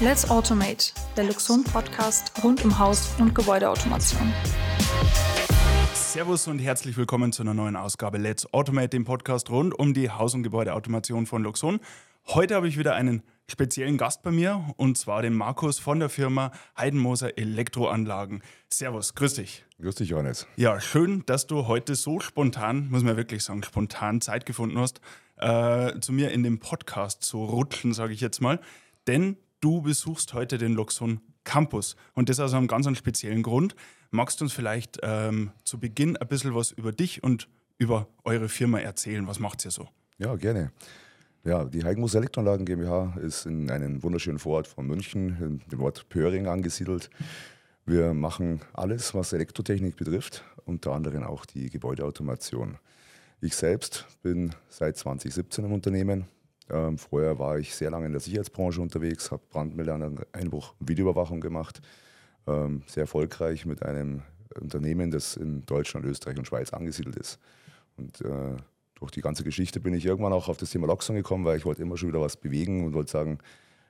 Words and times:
Let's 0.00 0.30
Automate, 0.30 0.92
der 1.16 1.24
Luxon 1.24 1.64
Podcast 1.64 2.44
rund 2.44 2.64
um 2.64 2.78
Haus- 2.78 3.10
und 3.18 3.34
Gebäudeautomation. 3.34 4.32
Servus 5.92 6.46
und 6.46 6.60
herzlich 6.60 6.96
willkommen 6.96 7.32
zu 7.32 7.42
einer 7.42 7.52
neuen 7.52 7.74
Ausgabe 7.74 8.16
Let's 8.16 8.54
Automate, 8.54 8.90
dem 8.90 9.04
Podcast 9.04 9.50
rund 9.50 9.76
um 9.76 9.94
die 9.94 10.08
Haus- 10.08 10.34
und 10.34 10.44
Gebäudeautomation 10.44 11.26
von 11.26 11.42
Luxon. 11.42 11.80
Heute 12.28 12.54
habe 12.54 12.68
ich 12.68 12.78
wieder 12.78 12.94
einen 12.94 13.24
speziellen 13.50 13.98
Gast 13.98 14.22
bei 14.22 14.30
mir 14.30 14.72
und 14.76 14.96
zwar 14.96 15.22
den 15.22 15.34
Markus 15.34 15.80
von 15.80 15.98
der 15.98 16.10
Firma 16.10 16.52
Heidenmoser 16.78 17.36
Elektroanlagen. 17.36 18.44
Servus, 18.72 19.16
grüß 19.16 19.34
dich. 19.34 19.64
Grüß 19.80 19.96
dich, 19.96 20.10
Johannes. 20.10 20.46
Ja, 20.54 20.80
schön, 20.80 21.24
dass 21.26 21.48
du 21.48 21.66
heute 21.66 21.96
so 21.96 22.20
spontan, 22.20 22.88
muss 22.88 23.02
man 23.02 23.16
wirklich 23.16 23.42
sagen, 23.42 23.64
spontan 23.64 24.20
Zeit 24.20 24.46
gefunden 24.46 24.78
hast, 24.78 25.00
äh, 25.38 25.98
zu 25.98 26.12
mir 26.12 26.30
in 26.30 26.44
dem 26.44 26.60
Podcast 26.60 27.24
zu 27.24 27.44
rutschen, 27.44 27.92
sage 27.92 28.12
ich 28.12 28.20
jetzt 28.20 28.40
mal. 28.40 28.60
Denn 29.08 29.38
du 29.60 29.82
besuchst 29.82 30.34
heute 30.34 30.58
den 30.58 30.74
Luxon 30.74 31.20
Campus. 31.44 31.96
Und 32.14 32.28
das 32.28 32.40
aus 32.40 32.52
einem 32.52 32.66
ganz 32.66 32.86
speziellen 32.96 33.42
Grund. 33.42 33.74
Magst 34.10 34.40
du 34.40 34.44
uns 34.44 34.52
vielleicht 34.52 34.98
ähm, 35.02 35.50
zu 35.64 35.78
Beginn 35.78 36.16
ein 36.16 36.28
bisschen 36.28 36.54
was 36.54 36.72
über 36.72 36.92
dich 36.92 37.22
und 37.22 37.48
über 37.78 38.08
eure 38.24 38.48
Firma 38.48 38.80
erzählen? 38.80 39.26
Was 39.26 39.38
macht 39.38 39.64
ihr 39.64 39.70
so? 39.70 39.88
Ja, 40.18 40.36
gerne. 40.36 40.72
Ja, 41.44 41.64
die 41.64 41.84
Heigenmus 41.84 42.14
Elektroanlagen 42.14 42.66
GmbH 42.66 43.16
ist 43.22 43.46
in 43.46 43.70
einem 43.70 44.02
wunderschönen 44.02 44.38
Vorort 44.38 44.66
von 44.66 44.86
München, 44.86 45.36
in 45.40 45.70
dem 45.70 45.80
Ort 45.80 46.08
Pöring 46.08 46.46
angesiedelt. 46.46 47.08
Wir 47.86 48.12
machen 48.12 48.60
alles, 48.74 49.14
was 49.14 49.32
Elektrotechnik 49.32 49.96
betrifft, 49.96 50.44
unter 50.66 50.92
anderem 50.92 51.22
auch 51.22 51.46
die 51.46 51.70
Gebäudeautomation. 51.70 52.76
Ich 53.40 53.54
selbst 53.54 54.06
bin 54.20 54.54
seit 54.68 54.98
2017 54.98 55.64
im 55.64 55.72
Unternehmen, 55.72 56.26
ähm, 56.70 56.98
vorher 56.98 57.38
war 57.38 57.58
ich 57.58 57.74
sehr 57.74 57.90
lange 57.90 58.06
in 58.06 58.12
der 58.12 58.20
Sicherheitsbranche 58.20 58.80
unterwegs, 58.80 59.30
habe 59.30 59.42
Brandmelder, 59.50 60.10
Einbruch, 60.32 60.74
Videoüberwachung 60.80 61.40
gemacht. 61.40 61.80
Ähm, 62.46 62.82
sehr 62.86 63.02
erfolgreich 63.02 63.66
mit 63.66 63.82
einem 63.82 64.22
Unternehmen, 64.60 65.10
das 65.10 65.36
in 65.36 65.64
Deutschland, 65.66 66.06
Österreich 66.06 66.38
und 66.38 66.46
Schweiz 66.46 66.72
angesiedelt 66.72 67.16
ist. 67.16 67.38
Und 67.96 68.20
äh, 68.22 68.56
durch 68.94 69.10
die 69.10 69.20
ganze 69.20 69.44
Geschichte 69.44 69.80
bin 69.80 69.94
ich 69.94 70.04
irgendwann 70.04 70.32
auch 70.32 70.48
auf 70.48 70.56
das 70.56 70.70
Thema 70.70 70.86
Loxon 70.86 71.16
gekommen, 71.16 71.44
weil 71.44 71.58
ich 71.58 71.64
wollte 71.64 71.82
immer 71.82 71.96
schon 71.96 72.08
wieder 72.08 72.20
was 72.20 72.36
bewegen 72.36 72.84
und 72.84 72.94
wollte 72.94 73.10
sagen, 73.10 73.38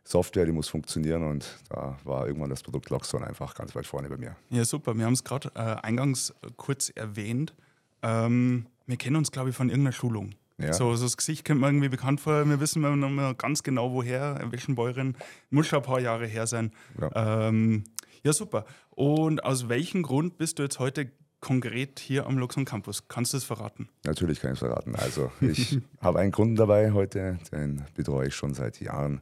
Software, 0.05 0.47
die 0.47 0.53
muss 0.53 0.69
funktionieren 0.69 1.23
und 1.23 1.59
da 1.69 1.99
war 2.05 2.27
irgendwann 2.27 2.49
das 2.49 2.63
Produkt 2.63 2.89
Loxon 2.89 3.23
einfach 3.23 3.55
ganz 3.55 3.75
weit 3.75 3.87
vorne 3.87 4.09
bei 4.09 4.17
mir. 4.17 4.37
Ja, 4.49 4.65
super. 4.65 4.97
Wir 4.97 5.05
haben 5.05 5.13
es 5.13 5.23
gerade 5.23 5.51
äh, 5.55 5.59
eingangs 5.59 6.35
kurz 6.57 6.91
erwähnt. 6.91 7.55
Ähm, 8.03 8.67
wir 8.87 8.97
kennen 8.97 9.17
uns, 9.17 9.31
glaube 9.31 9.51
ich, 9.51 9.57
von 9.57 9.69
irgendeiner 9.69 9.93
Schulung. 9.93 10.35
Ja. 10.59 10.73
So, 10.73 10.95
so 10.97 11.05
das 11.05 11.17
Gesicht 11.17 11.47
kommt 11.47 11.61
mir 11.61 11.69
irgendwie 11.69 11.89
bekannt 11.89 12.21
vor. 12.21 12.49
Wir 12.49 12.61
wissen 12.61 12.83
noch 12.83 13.09
mal 13.09 13.35
ganz 13.35 13.63
genau, 13.63 13.93
woher, 13.93 14.41
welchen 14.51 14.75
Bäuerin. 14.75 15.17
Muss 15.51 15.69
schon 15.69 15.79
ein 15.79 15.85
paar 15.85 16.01
Jahre 16.01 16.27
her 16.27 16.47
sein. 16.47 16.73
Ja. 17.01 17.49
Ähm, 17.49 17.85
ja, 18.25 18.33
super. 18.33 18.65
Und 18.91 19.45
aus 19.45 19.69
welchem 19.69 20.03
Grund 20.03 20.37
bist 20.37 20.59
du 20.59 20.65
jetzt 20.65 20.81
heute 20.81 21.13
konkret 21.41 22.01
hier 22.01 22.27
am 22.27 22.39
Luxon 22.39 22.65
Campus? 22.65 23.07
Kannst 23.07 23.33
du 23.33 23.37
es 23.37 23.45
verraten? 23.45 23.89
Natürlich 24.05 24.41
kann 24.41 24.53
ich 24.53 24.61
es 24.61 24.67
verraten. 24.67 24.97
Also, 24.97 25.31
ich 25.41 25.79
habe 26.01 26.19
einen 26.19 26.33
Kunden 26.33 26.57
dabei 26.57 26.91
heute, 26.93 27.39
den 27.53 27.85
betreue 27.95 28.29
ich 28.29 28.35
schon 28.35 28.55
seit 28.55 28.81
Jahren. 28.81 29.21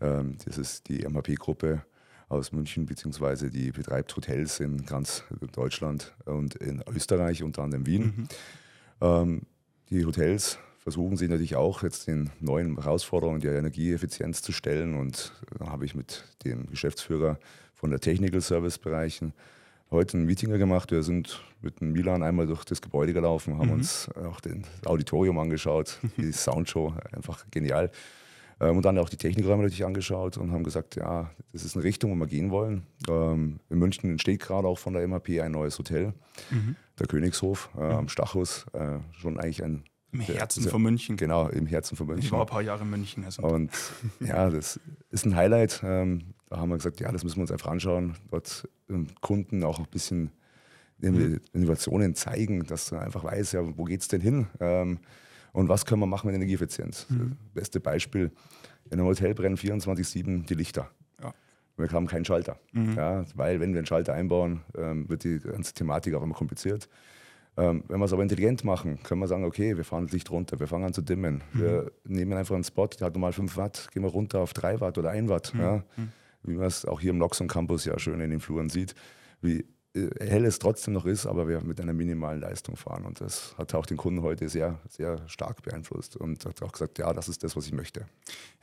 Ähm, 0.00 0.36
das 0.44 0.58
ist 0.58 0.88
die 0.88 1.06
MHP-Gruppe 1.06 1.82
aus 2.28 2.50
München, 2.50 2.86
beziehungsweise 2.86 3.50
die 3.50 3.70
betreibt 3.70 4.16
Hotels 4.16 4.58
in 4.58 4.84
ganz 4.84 5.22
Deutschland 5.52 6.12
und 6.24 6.56
in 6.56 6.82
Österreich, 6.92 7.44
unter 7.44 7.62
anderem 7.62 7.86
Wien. 7.86 8.02
Mhm. 8.02 8.28
Ähm, 9.00 9.42
die 9.90 10.04
Hotels 10.04 10.58
versuchen 10.82 11.16
sie 11.16 11.28
natürlich 11.28 11.54
auch 11.54 11.84
jetzt 11.84 12.08
den 12.08 12.30
neuen 12.40 12.76
Herausforderungen 12.76 13.40
der 13.40 13.56
Energieeffizienz 13.56 14.42
zu 14.42 14.50
stellen. 14.50 14.94
Und 14.98 15.32
da 15.58 15.66
habe 15.68 15.84
ich 15.84 15.94
mit 15.94 16.24
dem 16.44 16.66
Geschäftsführer 16.66 17.38
von 17.72 17.90
der 17.90 18.00
Technical 18.00 18.40
Service 18.40 18.78
Bereichen 18.78 19.32
heute 19.92 20.18
ein 20.18 20.24
Meeting 20.24 20.50
gemacht. 20.50 20.90
Wir 20.90 21.04
sind 21.04 21.40
mit 21.60 21.80
dem 21.80 21.92
Milan 21.92 22.24
einmal 22.24 22.48
durch 22.48 22.64
das 22.64 22.82
Gebäude 22.82 23.12
gelaufen, 23.12 23.58
haben 23.58 23.68
mhm. 23.68 23.74
uns 23.74 24.08
auch 24.16 24.40
das 24.40 24.54
Auditorium 24.84 25.38
angeschaut, 25.38 26.00
die 26.16 26.32
Soundshow, 26.32 26.94
einfach 27.12 27.44
genial. 27.52 27.92
Ähm, 28.58 28.76
und 28.76 28.84
dann 28.84 28.98
auch 28.98 29.08
die 29.08 29.16
Technikräume 29.16 29.62
natürlich 29.62 29.84
angeschaut 29.84 30.36
und 30.36 30.50
haben 30.50 30.64
gesagt, 30.64 30.96
ja, 30.96 31.30
das 31.52 31.64
ist 31.64 31.76
eine 31.76 31.84
Richtung, 31.84 32.10
wo 32.10 32.16
wir 32.16 32.26
gehen 32.26 32.50
wollen. 32.50 32.86
Ähm, 33.08 33.60
in 33.70 33.78
München 33.78 34.10
entsteht 34.10 34.40
gerade 34.40 34.66
auch 34.66 34.78
von 34.78 34.94
der 34.94 35.06
MHP 35.06 35.40
ein 35.40 35.52
neues 35.52 35.78
Hotel, 35.78 36.12
mhm. 36.50 36.74
der 36.98 37.06
Königshof 37.06 37.70
äh, 37.78 37.82
am 37.82 38.08
Stachus. 38.08 38.66
Äh, 38.72 38.98
schon 39.12 39.38
eigentlich 39.38 39.62
ein 39.62 39.84
im 40.12 40.20
Herzen 40.20 40.62
von 40.64 40.82
München. 40.82 41.16
Genau, 41.16 41.48
im 41.48 41.66
Herzen 41.66 41.96
von 41.96 42.06
München. 42.06 42.26
Ich 42.26 42.32
war 42.32 42.40
ein 42.40 42.46
paar 42.46 42.62
Jahre 42.62 42.82
in 42.82 42.90
München. 42.90 43.24
Also. 43.24 43.42
Und 43.42 43.70
ja, 44.20 44.50
das 44.50 44.78
ist 45.10 45.24
ein 45.24 45.34
Highlight. 45.34 45.80
Ähm, 45.82 46.34
da 46.48 46.58
haben 46.58 46.68
wir 46.68 46.76
gesagt, 46.76 47.00
ja, 47.00 47.10
das 47.10 47.24
müssen 47.24 47.36
wir 47.36 47.42
uns 47.42 47.50
einfach 47.50 47.70
anschauen. 47.70 48.16
Dort 48.30 48.68
Kunden 49.22 49.64
auch 49.64 49.78
ein 49.78 49.86
bisschen 49.90 50.30
mhm. 50.98 51.40
Innovationen 51.52 52.14
zeigen, 52.14 52.64
dass 52.66 52.90
du 52.90 52.96
einfach 52.96 53.24
weißt, 53.24 53.54
ja, 53.54 53.76
wo 53.76 53.84
geht 53.84 54.02
es 54.02 54.08
denn 54.08 54.20
hin? 54.20 54.46
Ähm, 54.60 54.98
und 55.52 55.68
was 55.68 55.86
können 55.86 56.00
wir 56.00 56.06
machen 56.06 56.26
mit 56.26 56.36
Energieeffizienz? 56.36 57.06
Mhm. 57.08 57.36
Beste 57.54 57.80
Beispiel, 57.80 58.30
in 58.86 58.92
einem 58.92 59.06
Hotel 59.06 59.34
brennen 59.34 59.56
24-7 59.56 60.46
die 60.46 60.54
Lichter. 60.54 60.90
Ja. 61.22 61.32
Wir 61.76 61.90
haben 61.90 62.06
keinen 62.06 62.24
Schalter. 62.24 62.58
Mhm. 62.72 62.94
Ja, 62.96 63.24
weil 63.34 63.60
wenn 63.60 63.72
wir 63.72 63.78
einen 63.78 63.86
Schalter 63.86 64.14
einbauen, 64.14 64.60
ähm, 64.76 65.08
wird 65.08 65.24
die 65.24 65.38
ganze 65.40 65.72
Thematik 65.74 66.14
auch 66.14 66.22
immer 66.22 66.34
kompliziert. 66.34 66.88
Ähm, 67.56 67.84
wenn 67.88 67.98
wir 67.98 68.06
es 68.06 68.12
aber 68.12 68.22
intelligent 68.22 68.64
machen, 68.64 69.02
können 69.02 69.20
wir 69.20 69.28
sagen, 69.28 69.44
okay, 69.44 69.76
wir 69.76 69.84
fahren 69.84 70.04
das 70.04 70.12
Licht 70.12 70.30
runter, 70.30 70.58
wir 70.58 70.66
fangen 70.66 70.84
an 70.84 70.94
zu 70.94 71.02
dimmen. 71.02 71.42
Mhm. 71.52 71.60
Wir 71.60 71.92
nehmen 72.04 72.32
einfach 72.32 72.54
einen 72.54 72.64
Spot, 72.64 72.86
der 72.86 73.06
hat 73.06 73.14
normal 73.14 73.32
5 73.32 73.56
Watt, 73.56 73.88
gehen 73.92 74.02
wir 74.02 74.10
runter 74.10 74.40
auf 74.40 74.54
3 74.54 74.80
Watt 74.80 74.96
oder 74.96 75.10
1 75.10 75.28
Watt. 75.28 75.52
Mhm. 75.54 75.60
Ja? 75.60 75.84
Mhm. 75.96 76.12
Wie 76.44 76.54
man 76.54 76.66
es 76.66 76.86
auch 76.86 77.00
hier 77.00 77.10
im 77.10 77.18
Loxon 77.18 77.48
Campus 77.48 77.84
ja 77.84 77.98
schön 77.98 78.20
in 78.20 78.30
den 78.30 78.40
Fluren 78.40 78.68
sieht, 78.68 78.94
wie 79.42 79.66
äh, 79.94 80.08
hell 80.18 80.46
es 80.46 80.58
trotzdem 80.58 80.94
noch 80.94 81.04
ist, 81.04 81.26
aber 81.26 81.46
wir 81.46 81.60
mit 81.60 81.78
einer 81.78 81.92
minimalen 81.92 82.40
Leistung 82.40 82.76
fahren. 82.76 83.04
Und 83.04 83.20
das 83.20 83.54
hat 83.58 83.74
auch 83.74 83.84
den 83.84 83.98
Kunden 83.98 84.22
heute 84.22 84.48
sehr, 84.48 84.80
sehr 84.88 85.28
stark 85.28 85.62
beeinflusst 85.62 86.16
und 86.16 86.46
hat 86.46 86.62
auch 86.62 86.72
gesagt, 86.72 86.98
ja, 86.98 87.12
das 87.12 87.28
ist 87.28 87.44
das, 87.44 87.54
was 87.54 87.66
ich 87.66 87.72
möchte. 87.72 88.06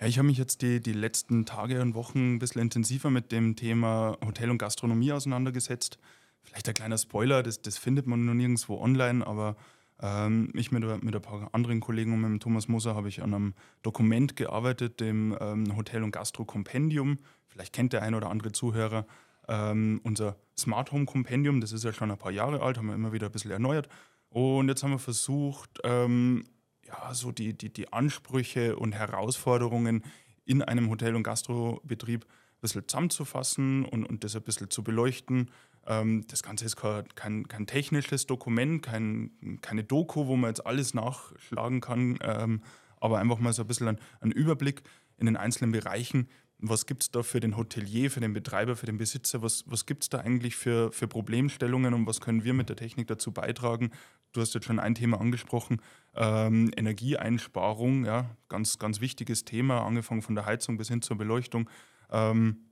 Ja, 0.01 0.07
ich 0.07 0.17
habe 0.17 0.27
mich 0.27 0.39
jetzt 0.39 0.63
die, 0.63 0.81
die 0.81 0.93
letzten 0.93 1.45
Tage 1.45 1.81
und 1.81 1.93
Wochen 1.93 2.35
ein 2.35 2.39
bisschen 2.39 2.61
intensiver 2.61 3.11
mit 3.11 3.31
dem 3.31 3.55
Thema 3.55 4.17
Hotel 4.25 4.49
und 4.49 4.57
Gastronomie 4.57 5.11
auseinandergesetzt 5.11 5.99
vielleicht 6.43 6.67
ein 6.67 6.73
kleiner 6.73 6.97
Spoiler, 6.97 7.43
das, 7.43 7.61
das 7.61 7.77
findet 7.77 8.07
man 8.07 8.25
nur 8.25 8.35
nirgendwo 8.35 8.79
online, 8.79 9.25
aber 9.25 9.55
ähm, 10.01 10.51
ich 10.53 10.71
mit, 10.71 10.83
mit 11.03 11.15
ein 11.15 11.21
paar 11.21 11.49
anderen 11.53 11.79
Kollegen 11.79 12.13
und 12.13 12.21
mit 12.21 12.29
dem 12.29 12.39
Thomas 12.39 12.67
Moser 12.67 12.95
habe 12.95 13.09
ich 13.09 13.21
an 13.21 13.33
einem 13.33 13.53
Dokument 13.81 14.35
gearbeitet, 14.35 14.99
dem 14.99 15.37
ähm, 15.39 15.75
Hotel- 15.75 16.03
und 16.03 16.11
Gastro-Kompendium. 16.11 17.19
Vielleicht 17.47 17.73
kennt 17.73 17.93
der 17.93 18.03
ein 18.03 18.15
oder 18.15 18.29
andere 18.29 18.51
Zuhörer 18.51 19.05
ähm, 19.49 19.99
unser 20.03 20.37
Smart 20.57 20.91
Home 20.91 21.05
Kompendium. 21.05 21.59
Das 21.59 21.73
ist 21.73 21.83
ja 21.83 21.91
schon 21.91 22.11
ein 22.11 22.17
paar 22.17 22.31
Jahre 22.31 22.61
alt, 22.61 22.77
haben 22.77 22.87
wir 22.87 22.95
immer 22.95 23.11
wieder 23.11 23.27
ein 23.27 23.31
bisschen 23.31 23.51
erneuert. 23.51 23.89
Und 24.29 24.69
jetzt 24.69 24.83
haben 24.83 24.91
wir 24.91 24.99
versucht, 24.99 25.79
ähm, 25.83 26.45
ja, 26.85 27.13
so 27.13 27.31
die, 27.31 27.57
die, 27.57 27.73
die 27.73 27.91
Ansprüche 27.91 28.77
und 28.77 28.93
Herausforderungen 28.93 30.03
in 30.45 30.61
einem 30.61 30.89
Hotel- 30.89 31.15
und 31.15 31.23
Gastrobetrieb 31.23 32.25
ein 32.25 32.61
bisschen 32.61 32.87
zusammenzufassen 32.87 33.85
und, 33.85 34.05
und 34.05 34.23
das 34.23 34.35
ein 34.35 34.43
bisschen 34.43 34.69
zu 34.69 34.83
beleuchten. 34.83 35.51
Ähm, 35.89 36.23
das 36.27 36.43
Ganze 36.43 36.65
ist 36.65 36.77
kein, 36.77 37.47
kein, 37.47 37.65
technisches 37.67 38.27
Dokument, 38.27 38.83
kein, 38.83 39.59
keine 39.61 39.83
Doku, 39.83 40.27
wo 40.27 40.35
man 40.35 40.51
jetzt 40.51 40.65
alles 40.65 40.93
nachschlagen 40.93 41.81
kann, 41.81 42.19
ähm, 42.21 42.61
aber 43.01 43.17
einfach 43.17 43.39
mal 43.39 43.51
so 43.53 43.63
ein 43.63 43.67
bisschen 43.67 43.97
ein, 44.21 44.31
Überblick 44.31 44.83
in 45.17 45.25
den 45.25 45.35
einzelnen 45.35 45.71
Bereichen. 45.71 46.29
Was 46.59 46.85
gibt 46.85 47.03
es 47.03 47.11
da 47.11 47.23
für 47.23 47.39
den 47.39 47.57
Hotelier, 47.57 48.11
für 48.11 48.19
den 48.19 48.33
Betreiber, 48.33 48.75
für 48.75 48.85
den 48.85 48.97
Besitzer? 48.97 49.41
Was, 49.41 49.63
was 49.65 49.85
gibt 49.85 50.03
es 50.03 50.09
da 50.09 50.19
eigentlich 50.19 50.55
für, 50.55 50.91
für 50.91 51.07
Problemstellungen 51.07 51.93
und 51.93 52.05
was 52.05 52.21
können 52.21 52.43
wir 52.43 52.53
mit 52.53 52.69
der 52.69 52.75
Technik 52.75 53.07
dazu 53.07 53.31
beitragen? 53.31 53.91
Du 54.33 54.41
hast 54.41 54.53
jetzt 54.53 54.65
schon 54.65 54.79
ein 54.79 54.93
Thema 54.93 55.19
angesprochen, 55.19 55.81
ähm, 56.15 56.69
Energieeinsparung, 56.75 58.05
ja, 58.05 58.29
ganz, 58.47 58.77
ganz 58.77 59.01
wichtiges 59.01 59.43
Thema, 59.43 59.85
angefangen 59.85 60.21
von 60.21 60.35
der 60.35 60.45
Heizung 60.45 60.77
bis 60.77 60.89
hin 60.89 61.01
zur 61.01 61.17
Beleuchtung. 61.17 61.67
Ähm, 62.11 62.68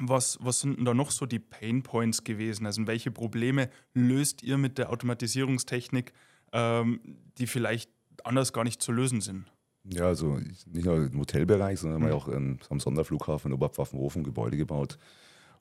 was, 0.00 0.38
was 0.40 0.60
sind 0.60 0.78
denn 0.78 0.84
da 0.84 0.94
noch 0.94 1.10
so 1.10 1.26
die 1.26 1.38
Pain 1.38 1.82
Points 1.82 2.24
gewesen? 2.24 2.66
Also 2.66 2.86
welche 2.86 3.10
Probleme 3.10 3.70
löst 3.92 4.42
ihr 4.42 4.58
mit 4.58 4.78
der 4.78 4.90
Automatisierungstechnik, 4.90 6.12
ähm, 6.52 7.00
die 7.38 7.46
vielleicht 7.46 7.90
anders 8.22 8.52
gar 8.52 8.64
nicht 8.64 8.82
zu 8.82 8.92
lösen 8.92 9.20
sind? 9.20 9.50
Ja, 9.84 10.06
also 10.06 10.38
nicht 10.38 10.86
nur 10.86 11.06
im 11.06 11.18
Hotelbereich, 11.18 11.80
sondern 11.80 12.02
mhm. 12.02 12.06
wir 12.06 12.14
auch 12.14 12.28
in, 12.28 12.58
am 12.70 12.80
Sonderflughafen 12.80 13.50
in 13.50 13.54
Oberpfaffenhofen 13.54 14.24
Gebäude 14.24 14.56
gebaut. 14.56 14.98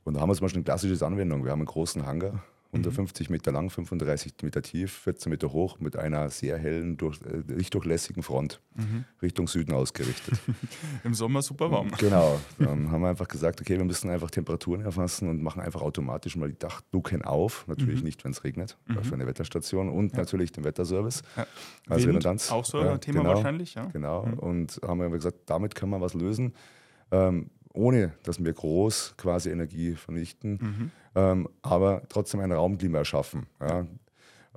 Und 0.04 0.16
da 0.16 0.22
haben 0.22 0.30
wir 0.30 0.36
zum 0.36 0.46
Beispiel 0.46 0.60
eine 0.60 0.66
klassische 0.66 1.06
Anwendung. 1.06 1.44
Wir 1.44 1.52
haben 1.52 1.60
einen 1.60 1.68
großen 1.68 2.06
Hangar 2.06 2.44
150 2.74 3.30
Meter 3.30 3.52
lang, 3.52 3.70
35 3.70 4.34
Meter 4.42 4.62
tief, 4.62 4.92
14 5.04 5.30
Meter 5.30 5.52
hoch, 5.52 5.80
mit 5.80 5.96
einer 5.96 6.30
sehr 6.30 6.58
hellen, 6.58 6.98
durch, 6.98 7.20
äh, 7.22 7.44
lichtdurchlässigen 7.54 8.24
Front 8.24 8.62
mhm. 8.76 9.06
Richtung 9.22 9.48
Süden 9.48 9.74
ausgerichtet. 9.74 10.40
Im 11.04 11.14
Sommer 11.14 11.42
super 11.42 11.72
warm. 11.72 11.92
Genau. 12.04 12.40
Dann 12.60 12.92
haben 12.92 13.02
wir 13.02 13.10
einfach 13.10 13.28
gesagt, 13.28 13.62
okay, 13.62 13.78
wir 13.78 13.86
müssen 13.86 14.10
einfach 14.10 14.30
Temperaturen 14.30 14.82
erfassen 14.82 15.30
und 15.30 15.42
machen 15.42 15.62
einfach 15.62 15.82
automatisch 15.82 16.36
mal 16.36 16.50
die 16.50 16.58
Dachluken 16.58 17.22
auf. 17.22 17.66
Natürlich 17.68 18.00
mhm. 18.00 18.06
nicht, 18.06 18.26
wenn 18.26 18.32
es 18.32 18.44
regnet, 18.44 18.78
mhm. 18.88 19.04
für 19.04 19.14
eine 19.14 19.26
Wetterstation 19.26 19.90
und 19.90 20.12
ja. 20.12 20.18
natürlich 20.18 20.52
den 20.52 20.64
Wetterservice. 20.64 21.22
Ja. 21.38 21.48
Also 21.88 22.08
Wind, 22.08 22.18
Redundanz. 22.18 22.52
Auch 22.52 22.66
so 22.66 22.80
ein 22.80 22.86
ja, 22.86 22.98
Thema 22.98 23.22
genau, 23.22 23.36
wahrscheinlich, 23.36 23.76
ja. 23.76 23.86
Genau. 23.86 24.26
Mhm. 24.26 24.40
Und 24.40 24.82
haben 24.86 25.00
wir 25.00 25.10
gesagt, 25.10 25.38
damit 25.46 25.76
können 25.76 25.92
wir 25.92 26.02
was 26.02 26.14
lösen. 26.14 26.54
Ähm, 27.12 27.50
ohne 27.74 28.14
dass 28.24 28.44
wir 28.44 28.54
groß 28.54 29.16
quasi 29.18 29.50
Energie 29.50 29.96
vernichten, 29.96 30.92
ähm, 31.16 31.50
aber 31.62 32.04
trotzdem 32.10 32.40
ein 32.40 32.52
Raumklima 32.52 33.00
erschaffen. 33.00 33.48
Ja. 33.60 33.86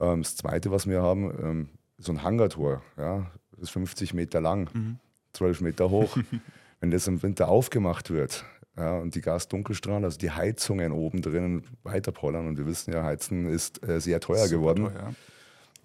Ähm, 0.00 0.22
das 0.22 0.36
Zweite, 0.36 0.70
was 0.70 0.86
wir 0.86 1.02
haben, 1.02 1.32
ähm, 1.42 1.68
so 1.98 2.12
ein 2.12 2.22
Hangartor, 2.22 2.82
ja, 2.96 3.30
das 3.52 3.64
ist 3.64 3.70
50 3.70 4.12
Meter 4.12 4.40
lang, 4.40 4.98
12 5.32 5.62
Meter 5.62 5.90
hoch. 5.90 6.16
Wenn 6.80 6.90
das 6.90 7.08
im 7.08 7.22
Winter 7.22 7.48
aufgemacht 7.48 8.10
wird, 8.10 8.44
ja, 8.76 8.98
und 8.98 9.14
die 9.14 9.22
Gasdunkelstrahlen, 9.22 10.04
also 10.04 10.18
die 10.18 10.30
Heizungen 10.30 10.92
oben 10.92 11.22
drinnen 11.22 11.64
weiterpollern, 11.82 12.46
und 12.46 12.58
wir 12.58 12.66
wissen 12.66 12.92
ja, 12.92 13.02
Heizen 13.02 13.48
ist 13.48 13.82
äh, 13.88 13.98
sehr 13.98 14.20
teuer 14.20 14.46
Super 14.46 14.56
geworden, 14.56 14.84
teuer. 14.92 15.14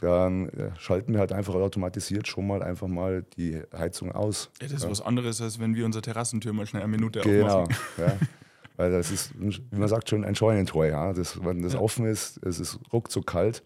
Dann 0.02 0.50
äh, 0.50 0.72
schalten 0.78 1.14
wir 1.14 1.20
halt 1.20 1.32
einfach 1.32 1.54
automatisiert 1.56 2.28
schon 2.28 2.48
mal 2.48 2.62
einfach 2.64 2.88
mal 2.88 3.24
die 3.38 3.62
Heizung 3.76 4.12
aus. 4.12 4.50
Ja, 4.62 4.68
das 4.68 4.84
ist 4.84 4.90
was 4.90 5.02
anderes, 5.02 5.42
als 5.42 5.60
wenn 5.60 5.76
wir 5.76 5.86
unsere 5.86 6.02
Terrassentür 6.02 6.52
mal 6.54 6.66
schnell 6.66 6.82
eine 6.84 6.92
Minute 6.92 7.22
Genau, 7.22 7.62
aufmachen. 7.62 7.76
ja. 7.98 8.18
Weil 8.78 8.92
das 8.92 9.12
ist, 9.12 9.34
wie 9.38 9.78
man 9.78 9.88
sagt, 9.88 10.10
schon 10.10 10.24
ein 10.26 10.34
Scheunentor. 10.36 10.86
Ja. 10.88 11.14
Das, 11.14 11.44
wenn 11.44 11.62
das 11.62 11.76
offen 11.76 12.06
ist, 12.06 12.44
es 12.44 12.60
ist 12.60 12.80
ruckzuck 12.92 13.28
kalt. 13.28 13.64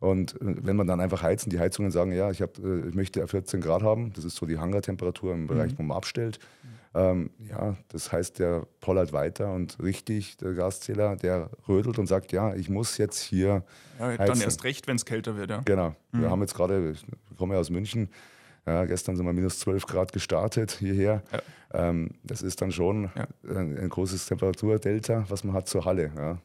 Und 0.00 0.34
äh, 0.40 0.54
wenn 0.62 0.76
man 0.76 0.86
dann 0.86 1.00
einfach 1.00 1.22
heizen, 1.22 1.50
die 1.50 1.58
Heizungen 1.58 1.90
sagen, 1.90 2.12
ja, 2.12 2.30
ich, 2.30 2.42
hab, 2.42 2.58
äh, 2.58 2.88
ich 2.88 2.94
möchte 2.94 3.26
14 3.26 3.60
Grad 3.60 3.82
haben, 3.82 4.12
das 4.12 4.24
ist 4.24 4.36
so 4.36 4.46
die 4.46 4.58
Hangartemperatur 4.58 5.32
im 5.34 5.46
Bereich, 5.46 5.72
wo 5.78 5.82
man 5.82 5.96
abstellt. 5.96 6.38
Ähm, 6.92 7.30
ja, 7.38 7.76
das 7.88 8.10
heißt, 8.10 8.40
der 8.40 8.66
pollert 8.80 9.12
weiter 9.12 9.52
und 9.52 9.78
richtig, 9.80 10.36
der 10.38 10.54
Gaszähler, 10.54 11.14
der 11.16 11.48
rödelt 11.68 11.98
und 12.00 12.06
sagt, 12.08 12.32
ja, 12.32 12.54
ich 12.54 12.68
muss 12.68 12.98
jetzt 12.98 13.20
hier 13.20 13.62
Ja, 14.00 14.16
dann 14.16 14.18
heizen. 14.30 14.42
erst 14.42 14.64
recht, 14.64 14.88
wenn 14.88 14.96
es 14.96 15.04
kälter 15.04 15.36
wird. 15.36 15.50
Ja. 15.50 15.60
Genau. 15.64 15.94
Wir 16.10 16.28
haben 16.30 16.40
jetzt 16.40 16.54
gerade, 16.54 16.90
ich 16.90 17.04
komme 17.38 17.54
ja 17.54 17.60
aus 17.60 17.70
München, 17.70 18.08
ja, 18.66 18.84
gestern 18.84 19.16
sind 19.16 19.24
wir 19.24 19.32
minus 19.32 19.60
12 19.60 19.86
Grad 19.86 20.12
gestartet 20.12 20.72
hierher. 20.72 21.22
Ähm, 21.72 22.10
das 22.24 22.42
ist 22.42 22.60
dann 22.60 22.72
schon 22.72 23.04
Ja. 23.16 23.26
ein, 23.48 23.78
ein 23.78 23.88
großes 23.88 24.26
Temperaturdelta, 24.26 25.24
was 25.28 25.44
man 25.44 25.54
hat 25.54 25.68
zur 25.68 25.84
Halle. 25.84 26.10
Ja. 26.16 26.38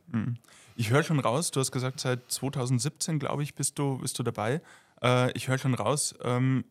Ich 0.76 0.92
höre 0.92 1.04
schon 1.04 1.20
raus, 1.20 1.52
du 1.52 1.60
hast 1.60 1.72
gesagt, 1.72 2.00
seit 2.00 2.20
2017, 2.32 3.18
glaube 3.20 3.42
ich, 3.44 3.56
bist 3.56 3.80
du, 3.80 3.98
bist 3.98 4.18
du 4.20 4.24
dabei. 4.24 4.62
Äh, 5.02 5.32
ich 5.34 5.48
höre 5.48 5.58
schon 5.58 5.74
raus, 5.74 6.14
ähm, 6.24 6.64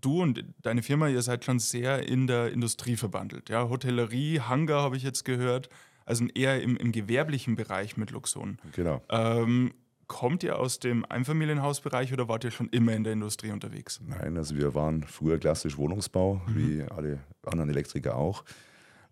du 0.00 0.22
und 0.22 0.44
deine 0.62 0.82
Firma, 0.82 1.08
ihr 1.08 1.22
seid 1.22 1.44
schon 1.44 1.58
sehr 1.58 2.08
in 2.08 2.26
der 2.26 2.52
Industrie 2.52 2.96
verbandelt. 2.96 3.48
Ja? 3.48 3.68
Hotellerie, 3.68 4.40
Hangar 4.40 4.82
habe 4.82 4.96
ich 4.96 5.02
jetzt 5.02 5.24
gehört, 5.24 5.68
also 6.06 6.26
eher 6.34 6.62
im, 6.62 6.76
im 6.76 6.92
gewerblichen 6.92 7.56
Bereich 7.56 7.96
mit 7.96 8.10
Luxon. 8.10 8.58
Genau. 8.72 9.02
Ähm, 9.08 9.72
kommt 10.06 10.42
ihr 10.42 10.58
aus 10.58 10.80
dem 10.80 11.04
Einfamilienhausbereich 11.04 12.12
oder 12.12 12.28
wart 12.28 12.42
ihr 12.42 12.50
schon 12.50 12.68
immer 12.70 12.92
in 12.94 13.04
der 13.04 13.12
Industrie 13.12 13.52
unterwegs? 13.52 14.00
Nein, 14.04 14.36
also 14.36 14.56
wir 14.56 14.74
waren 14.74 15.04
früher 15.04 15.38
klassisch 15.38 15.78
Wohnungsbau, 15.78 16.42
wie 16.48 16.82
alle 16.82 17.20
anderen 17.46 17.70
Elektriker 17.70 18.16
auch. 18.16 18.44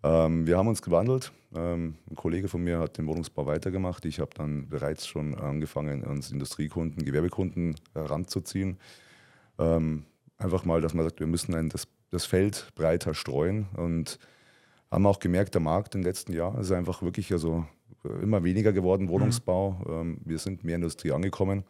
Ähm, 0.03 0.47
wir 0.47 0.59
haben 0.59 0.69
uns 0.69 0.83
gewandelt. 0.83 1.33
Ähm, 1.55 1.95
ein 2.11 2.17
Kollege 2.17 2.49
von 2.49 2.63
mir 2.63 2.79
hat 2.79 2.99
den 2.99 3.07
Wohnungsbau 3.07 3.47
weitergemacht. 3.47 4.05
Ich 4.05 4.21
habe 4.21 4.31
dann 4.35 4.69
bereits 4.69 5.07
schon 5.07 5.35
angefangen, 5.37 6.03
uns 6.05 6.31
Industriekunden, 6.31 7.05
Gewerbekunden 7.05 7.77
heranzuziehen. 7.95 8.79
Ähm, 9.59 10.05
einfach 10.39 10.65
mal, 10.65 10.81
dass 10.81 10.95
man 10.95 11.05
sagt, 11.05 11.21
wir 11.21 11.27
müssen 11.27 11.55
ein, 11.55 11.69
das, 11.69 11.89
das 12.11 12.25
Feld 12.25 12.71
breiter 12.75 13.15
streuen 13.15 13.67
und 13.77 14.19
haben 14.91 15.07
auch 15.07 15.19
gemerkt, 15.19 15.55
der 15.55 15.61
Markt 15.61 15.95
im 15.95 16.03
letzten 16.03 16.33
Jahr 16.33 16.59
ist 16.59 16.73
einfach 16.73 17.03
wirklich 17.03 17.33
also 17.33 17.67
immer 18.23 18.45
weniger 18.45 18.73
geworden, 18.73 19.09
Wohnungsbau. 19.09 19.85
Ähm, 19.89 20.19
wir 20.25 20.39
sind 20.39 20.65
mehr 20.65 20.77
Industrie 20.77 21.13
angekommen 21.13 21.65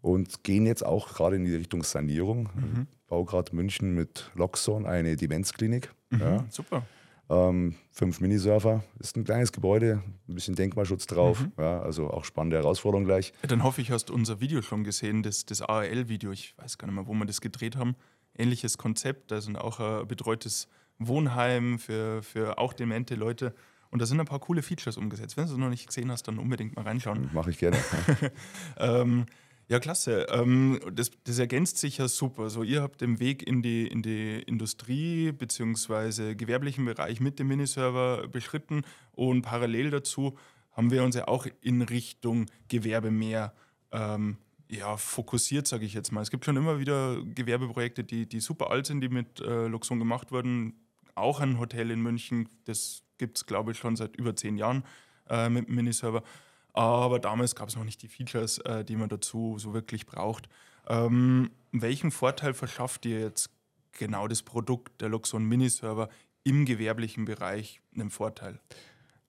und 0.00 0.42
gehen 0.42 0.66
jetzt 0.66 0.84
auch 0.84 1.12
gerade 1.12 1.36
in 1.36 1.44
die 1.44 1.54
Richtung 1.54 1.82
Sanierung. 1.82 2.48
Mhm. 2.54 2.86
Baue 3.08 3.24
gerade 3.24 3.54
München 3.54 3.94
mit 3.94 4.30
Loxon 4.34 4.86
eine 4.86 5.16
Demenzklinik. 5.16 5.92
Ja. 6.18 6.44
Super. 6.48 6.84
Ähm, 7.30 7.76
fünf 7.92 8.20
Minisurfer, 8.20 8.82
ist 8.98 9.16
ein 9.16 9.22
kleines 9.22 9.52
Gebäude, 9.52 10.02
ein 10.28 10.34
bisschen 10.34 10.56
Denkmalschutz 10.56 11.06
drauf. 11.06 11.40
Mhm. 11.40 11.52
Ja, 11.58 11.80
also 11.80 12.10
auch 12.10 12.24
spannende 12.24 12.56
Herausforderung 12.56 13.04
gleich. 13.04 13.32
Ja, 13.42 13.48
dann 13.48 13.62
hoffe 13.62 13.80
ich, 13.80 13.92
hast 13.92 14.06
du 14.06 14.14
unser 14.14 14.40
Video 14.40 14.62
schon 14.62 14.82
gesehen, 14.82 15.22
das, 15.22 15.46
das 15.46 15.62
ARL-Video. 15.62 16.32
Ich 16.32 16.54
weiß 16.58 16.76
gar 16.76 16.88
nicht 16.88 16.96
mehr, 16.96 17.06
wo 17.06 17.14
wir 17.14 17.26
das 17.26 17.40
gedreht 17.40 17.76
haben. 17.76 17.94
Ähnliches 18.36 18.78
Konzept, 18.78 19.30
also 19.30 19.52
auch 19.54 19.78
ein 19.78 20.08
betreutes 20.08 20.66
Wohnheim 20.98 21.78
für, 21.78 22.22
für 22.24 22.58
auch 22.58 22.72
demente 22.72 23.14
Leute. 23.14 23.54
Und 23.90 24.02
da 24.02 24.06
sind 24.06 24.18
ein 24.18 24.26
paar 24.26 24.40
coole 24.40 24.62
Features 24.62 24.96
umgesetzt. 24.96 25.36
Wenn 25.36 25.46
du 25.46 25.52
es 25.52 25.56
noch 25.56 25.68
nicht 25.68 25.86
gesehen 25.86 26.10
hast, 26.10 26.24
dann 26.24 26.38
unbedingt 26.38 26.74
mal 26.74 26.82
reinschauen. 26.82 27.30
Mache 27.32 27.50
ich 27.50 27.58
gerne. 27.58 27.76
Ähm, 28.76 29.26
ja, 29.70 29.78
klasse. 29.78 30.26
Ähm, 30.30 30.80
das, 30.92 31.12
das 31.22 31.38
ergänzt 31.38 31.78
sich 31.78 31.98
ja 31.98 32.08
super. 32.08 32.50
So, 32.50 32.64
ihr 32.64 32.82
habt 32.82 33.00
den 33.00 33.20
Weg 33.20 33.46
in 33.46 33.62
die, 33.62 33.86
in 33.86 34.02
die 34.02 34.42
Industrie 34.42 35.30
bzw. 35.30 36.34
gewerblichen 36.34 36.84
Bereich 36.84 37.20
mit 37.20 37.38
dem 37.38 37.46
Miniserver 37.46 38.26
beschritten 38.26 38.82
und 39.12 39.42
parallel 39.42 39.90
dazu 39.90 40.36
haben 40.72 40.90
wir 40.90 41.04
uns 41.04 41.14
ja 41.14 41.28
auch 41.28 41.46
in 41.60 41.82
Richtung 41.82 42.46
Gewerbe 42.66 43.12
mehr 43.12 43.54
ähm, 43.92 44.38
ja, 44.68 44.96
fokussiert, 44.96 45.68
sage 45.68 45.84
ich 45.84 45.94
jetzt 45.94 46.10
mal. 46.10 46.22
Es 46.22 46.32
gibt 46.32 46.44
schon 46.44 46.56
immer 46.56 46.80
wieder 46.80 47.22
Gewerbeprojekte, 47.24 48.02
die, 48.02 48.26
die 48.26 48.40
super 48.40 48.72
alt 48.72 48.86
sind, 48.86 49.00
die 49.02 49.08
mit 49.08 49.40
äh, 49.40 49.68
Luxon 49.68 50.00
gemacht 50.00 50.32
wurden. 50.32 50.74
Auch 51.14 51.38
ein 51.38 51.60
Hotel 51.60 51.92
in 51.92 52.00
München, 52.00 52.48
das 52.64 53.04
gibt 53.18 53.36
es, 53.36 53.46
glaube 53.46 53.70
ich, 53.70 53.78
schon 53.78 53.94
seit 53.94 54.16
über 54.16 54.34
zehn 54.34 54.56
Jahren 54.56 54.82
äh, 55.28 55.48
mit 55.48 55.68
dem 55.68 55.76
Miniserver. 55.76 56.24
Aber 56.72 57.18
damals 57.18 57.54
gab 57.54 57.68
es 57.68 57.76
noch 57.76 57.84
nicht 57.84 58.02
die 58.02 58.08
Features, 58.08 58.58
äh, 58.58 58.84
die 58.84 58.96
man 58.96 59.08
dazu 59.08 59.56
so 59.58 59.74
wirklich 59.74 60.06
braucht. 60.06 60.48
Ähm, 60.88 61.50
welchen 61.72 62.10
Vorteil 62.10 62.54
verschafft 62.54 63.04
dir 63.04 63.20
jetzt 63.20 63.50
genau 63.92 64.28
das 64.28 64.42
Produkt 64.42 65.00
der 65.00 65.08
Luxon 65.08 65.44
Miniserver 65.44 66.08
im 66.44 66.64
gewerblichen 66.64 67.24
Bereich 67.24 67.80
einen 67.94 68.10
Vorteil? 68.10 68.60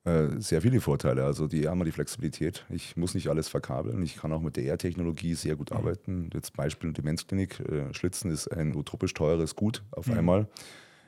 Äh, 0.03 0.39
sehr 0.39 0.61
viele 0.61 0.81
Vorteile. 0.81 1.23
Also 1.25 1.47
die 1.47 1.67
einmal 1.67 1.85
die 1.85 1.91
Flexibilität. 1.91 2.65
Ich 2.69 2.97
muss 2.97 3.13
nicht 3.13 3.27
alles 3.27 3.49
verkabeln. 3.49 4.01
Ich 4.01 4.17
kann 4.17 4.33
auch 4.33 4.41
mit 4.41 4.57
der 4.57 4.65
R-Technologie 4.65 5.35
sehr 5.35 5.55
gut 5.55 5.71
arbeiten. 5.71 6.29
Jetzt 6.33 6.53
Beispiel 6.53 6.93
Demenzklinik. 6.93 7.59
Äh, 7.59 7.93
Schlitzen 7.93 8.31
ist 8.31 8.47
ein 8.47 8.75
utopisch 8.75 9.13
teures 9.13 9.55
Gut 9.55 9.83
auf 9.91 10.09
einmal. 10.09 10.47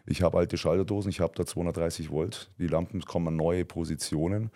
Ich 0.05 0.21
habe 0.21 0.37
alte 0.37 0.57
Schalterdosen, 0.57 1.09
ich 1.09 1.21
habe 1.21 1.33
da 1.35 1.45
230 1.45 2.11
Volt. 2.11 2.51
Die 2.59 2.67
Lampen 2.67 3.01
kommen 3.01 3.29
an 3.29 3.35
neue 3.37 3.65
Positionen. 3.65 4.51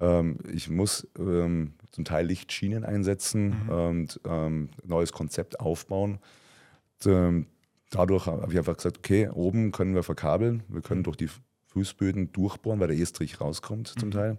Ähm, 0.00 0.38
ich 0.52 0.68
muss 0.68 1.06
ähm, 1.18 1.74
zum 1.90 2.04
Teil 2.04 2.26
Lichtschienen 2.26 2.84
einsetzen 2.84 3.68
und 3.68 4.20
ähm, 4.26 4.70
neues 4.84 5.12
Konzept 5.12 5.60
aufbauen. 5.60 6.18
Und, 7.04 7.12
ähm, 7.12 7.46
dadurch 7.90 8.26
habe 8.26 8.52
ich 8.52 8.58
einfach 8.58 8.76
gesagt, 8.76 8.98
okay, 8.98 9.28
oben 9.28 9.72
können 9.72 9.94
wir 9.94 10.02
verkabeln, 10.02 10.62
wir 10.68 10.82
können 10.82 11.02
durch 11.02 11.16
die 11.16 11.28
Fußböden 11.68 12.32
durchbohren, 12.32 12.80
weil 12.80 12.88
der 12.88 12.98
Estrich 12.98 13.40
rauskommt 13.40 13.88
zum 13.98 14.10
Teil. 14.10 14.38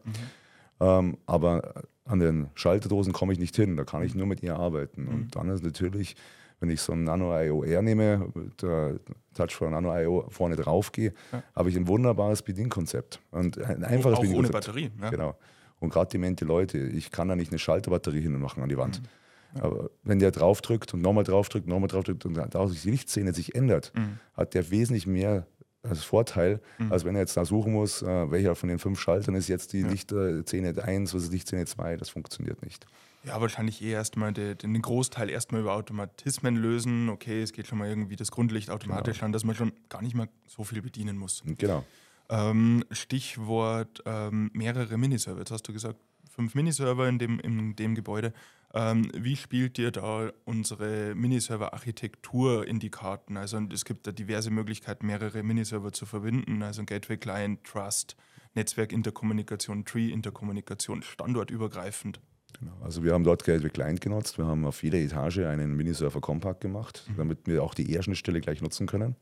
Ähm, 0.79 1.17
aber 1.25 1.83
an 2.05 2.19
den 2.19 2.49
Schalterdosen 2.55 3.13
komme 3.13 3.33
ich 3.33 3.39
nicht 3.39 3.55
hin, 3.55 3.77
da 3.77 3.83
kann 3.83 4.03
ich 4.03 4.15
nur 4.15 4.27
mit 4.27 4.41
ihr 4.41 4.55
arbeiten. 4.55 5.07
Und 5.07 5.35
dann 5.35 5.49
ist 5.49 5.63
natürlich, 5.63 6.15
wenn 6.59 6.69
ich 6.69 6.81
so 6.81 6.93
ein 6.93 7.03
Nano 7.03 7.37
IO 7.39 7.63
R 7.63 7.81
nehme, 7.81 8.31
der 8.61 8.99
Touch 9.33 9.51
von 9.55 9.71
Nano 9.71 9.95
IO 9.97 10.25
vorne 10.29 10.55
drauf 10.55 10.91
gehe, 10.91 11.13
habe 11.55 11.69
ich 11.69 11.75
ein 11.77 11.87
wunderbares 11.87 12.41
Bedienkonzept. 12.41 13.19
Und 13.31 13.57
ein 13.61 13.83
einfaches 13.83 14.17
auch 14.17 14.19
ohne 14.19 14.27
Bedienkonzept. 14.29 14.65
Batterie. 14.65 14.91
Ja? 15.01 15.09
Genau. 15.09 15.35
Und 15.79 15.89
gerade 15.91 16.09
demente 16.11 16.43
Leute, 16.45 16.77
ich 16.77 17.11
kann 17.11 17.29
da 17.29 17.35
nicht 17.35 17.51
eine 17.51 17.59
Schalterbatterie 17.59 18.21
hin 18.21 18.35
und 18.35 18.41
machen 18.41 18.61
an 18.61 18.69
die 18.69 18.77
Wand. 18.77 19.01
Mhm. 19.01 19.61
Aber 19.61 19.89
wenn 20.03 20.19
der 20.19 20.31
draufdrückt 20.31 20.93
und 20.93 21.01
nochmal 21.01 21.23
draufdrückt, 21.23 21.67
nochmal 21.67 21.87
draufdrückt 21.87 22.25
und 22.25 22.35
dadurch 22.35 22.81
die 22.81 22.91
Lichtszene 22.91 23.33
sich 23.33 23.55
ändert, 23.55 23.91
Mhm. 23.95 24.19
hat 24.35 24.53
der 24.53 24.69
wesentlich 24.69 25.07
mehr 25.07 25.47
als 25.81 26.03
Vorteil, 26.03 26.59
als 26.89 27.05
wenn 27.05 27.15
er 27.15 27.21
jetzt 27.21 27.37
da 27.37 27.45
suchen 27.45 27.71
muss, 27.71 28.01
äh, 28.01 28.29
welcher 28.31 28.53
von 28.55 28.67
den 28.67 28.79
fünf 28.79 28.99
Schaltern 28.99 29.33
ist 29.35 29.47
jetzt 29.47 29.71
die 29.71 29.83
Lichtszene 29.83 30.83
1, 30.83 31.13
was 31.13 31.23
ist 31.23 31.31
Lichtszene 31.31 31.65
2, 31.65 31.95
das 31.95 32.09
funktioniert 32.09 32.61
nicht. 32.61 32.85
Ja, 33.23 33.41
wahrscheinlich 33.41 33.81
eh 33.81 33.91
erstmal 33.91 34.31
de- 34.31 34.55
den 34.55 34.81
Großteil 34.81 35.29
erstmal 35.29 35.61
über 35.61 35.73
Automatismen 35.73 36.55
lösen. 36.55 37.09
Okay, 37.09 37.41
es 37.41 37.51
geht 37.51 37.67
schon 37.67 37.77
mal 37.77 37.89
irgendwie 37.89 38.15
das 38.15 38.31
Grundlicht 38.31 38.69
automatisch 38.69 39.21
an, 39.23 39.31
dass 39.33 39.43
man 39.43 39.55
schon 39.55 39.73
gar 39.89 40.01
nicht 40.01 40.15
mehr 40.15 40.29
so 40.47 40.63
viel 40.63 40.81
bedienen 40.81 41.17
muss. 41.17 41.43
Genau. 41.45 41.85
Ähm, 42.29 42.83
Stichwort 42.91 44.01
ähm, 44.05 44.51
mehrere 44.53 44.97
Miniserver. 44.97 45.39
Jetzt 45.39 45.51
hast 45.51 45.67
du 45.67 45.73
gesagt, 45.73 45.99
fünf 46.31 46.55
Miniserver 46.55 47.09
in 47.09 47.19
dem, 47.19 47.39
in 47.39 47.75
dem 47.75 47.95
Gebäude. 47.95 48.33
Ähm, 48.73 49.11
wie 49.15 49.35
spielt 49.35 49.77
dir 49.77 49.91
da 49.91 50.31
unsere 50.45 51.13
Miniserver-Architektur 51.15 52.67
in 52.67 52.79
die 52.79 52.91
Karten? 52.91 53.35
Also 53.35 53.59
es 53.73 53.83
gibt 53.83 54.05
da 54.07 54.11
diverse 54.11 54.51
Möglichkeiten, 54.51 55.07
mehrere 55.07 55.43
Miniserver 55.43 55.91
zu 55.91 56.05
verbinden. 56.05 56.61
Also 56.61 56.83
Gateway 56.85 57.17
Client, 57.17 57.63
Trust, 57.63 58.15
Netzwerk 58.53 58.91
Interkommunikation, 58.93 59.85
Tree 59.85 60.09
Interkommunikation, 60.09 61.01
standortübergreifend. 61.01 62.19
Genau. 62.59 62.73
Also 62.83 63.03
wir 63.03 63.13
haben 63.13 63.23
dort 63.23 63.43
Gateway 63.43 63.69
Client 63.69 64.01
genutzt. 64.01 64.37
Wir 64.37 64.45
haben 64.45 64.65
auf 64.65 64.83
jeder 64.83 64.97
Etage 64.97 65.39
einen 65.39 65.75
Minisurfer 65.75 66.19
Compact 66.21 66.61
gemacht, 66.61 67.09
damit 67.17 67.39
wir 67.45 67.63
auch 67.63 67.73
die 67.73 67.95
R-Schnittstelle 67.95 68.41
gleich 68.41 68.61
nutzen 68.61 68.87
können. 68.87 69.15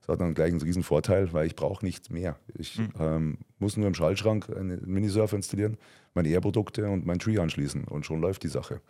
Das 0.00 0.08
hat 0.08 0.20
dann 0.20 0.34
gleich 0.34 0.50
einen 0.50 0.62
riesen 0.62 0.82
Vorteil, 0.82 1.32
weil 1.32 1.46
ich 1.46 1.56
brauche 1.56 1.84
nichts 1.84 2.10
mehr. 2.10 2.36
Ich 2.54 2.80
ähm, 2.98 3.38
muss 3.58 3.76
nur 3.76 3.86
im 3.86 3.94
Schaltschrank 3.94 4.48
einen 4.56 4.80
Minisurfer 4.86 5.36
installieren, 5.36 5.76
meine 6.14 6.30
R-Produkte 6.30 6.88
und 6.88 7.06
mein 7.06 7.18
Tree 7.18 7.38
anschließen 7.38 7.84
und 7.84 8.06
schon 8.06 8.20
läuft 8.20 8.42
die 8.42 8.48
Sache. 8.48 8.80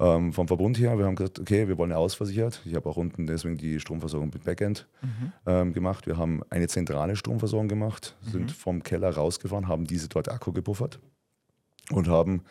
Ähm, 0.00 0.32
vom 0.32 0.48
Verbund 0.48 0.78
her, 0.78 0.98
wir 0.98 1.04
haben 1.06 1.14
gesagt, 1.14 1.38
okay, 1.38 1.68
wir 1.68 1.78
wollen 1.78 1.92
ja 1.92 1.98
ausversichert. 1.98 2.60
Ich 2.64 2.74
habe 2.74 2.88
auch 2.88 2.96
unten 2.96 3.28
deswegen 3.28 3.56
die 3.56 3.78
Stromversorgung 3.78 4.30
mit 4.34 4.42
Backend 4.42 4.88
mhm. 5.02 5.32
ähm, 5.46 5.72
gemacht. 5.72 6.08
Wir 6.08 6.16
haben 6.16 6.42
eine 6.50 6.66
zentrale 6.66 7.14
Stromversorgung 7.14 7.68
gemacht, 7.68 8.16
mhm. 8.24 8.30
sind 8.30 8.52
vom 8.52 8.82
Keller 8.82 9.10
rausgefahren, 9.10 9.68
haben 9.68 9.84
diese 9.84 10.08
dort 10.08 10.28
Akku 10.28 10.52
gepuffert 10.52 10.98
und 11.92 12.08
haben 12.08 12.42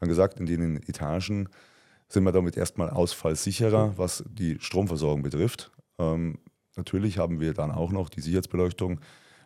dann 0.00 0.08
gesagt, 0.08 0.38
in 0.40 0.46
den 0.46 0.76
Etagen 0.82 1.48
sind 2.08 2.24
wir 2.24 2.32
damit 2.32 2.56
erstmal 2.56 2.90
ausfallsicherer, 2.90 3.98
was 3.98 4.24
die 4.28 4.58
Stromversorgung 4.60 5.22
betrifft. 5.22 5.72
Ähm, 5.98 6.38
natürlich 6.76 7.18
haben 7.18 7.40
wir 7.40 7.54
dann 7.54 7.70
auch 7.70 7.90
noch 7.90 8.08
die 8.08 8.20
Sicherheitsbeleuchtung 8.20 9.00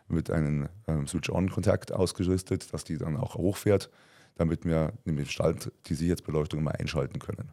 mit 0.07 0.29
einem 0.29 0.67
ähm, 0.87 1.07
Switch-On-Kontakt 1.07 1.91
ausgerüstet, 1.91 2.73
dass 2.73 2.83
die 2.83 2.97
dann 2.97 3.17
auch 3.17 3.35
hochfährt, 3.35 3.89
damit 4.35 4.65
wir 4.65 4.93
im 5.05 5.25
Stall 5.25 5.55
die 5.87 5.95
Sicherheitsbeleuchtung 5.95 6.59
immer 6.59 6.77
einschalten 6.77 7.19
können. 7.19 7.51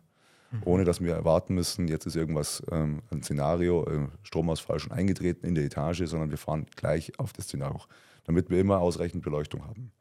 Mhm. 0.50 0.62
Ohne 0.64 0.84
dass 0.84 1.00
wir 1.00 1.14
erwarten 1.14 1.54
müssen, 1.54 1.88
jetzt 1.88 2.06
ist 2.06 2.16
irgendwas, 2.16 2.62
ähm, 2.70 3.02
ein 3.10 3.22
Szenario, 3.22 3.84
äh, 3.86 4.08
Stromausfall 4.22 4.78
schon 4.78 4.92
eingetreten 4.92 5.46
in 5.46 5.54
der 5.54 5.64
Etage, 5.64 6.02
sondern 6.06 6.30
wir 6.30 6.38
fahren 6.38 6.66
gleich 6.76 7.18
auf 7.18 7.32
das 7.32 7.44
Szenario, 7.44 7.82
damit 8.24 8.50
wir 8.50 8.58
immer 8.58 8.80
ausreichend 8.80 9.22
Beleuchtung 9.22 9.66
haben. 9.66 9.92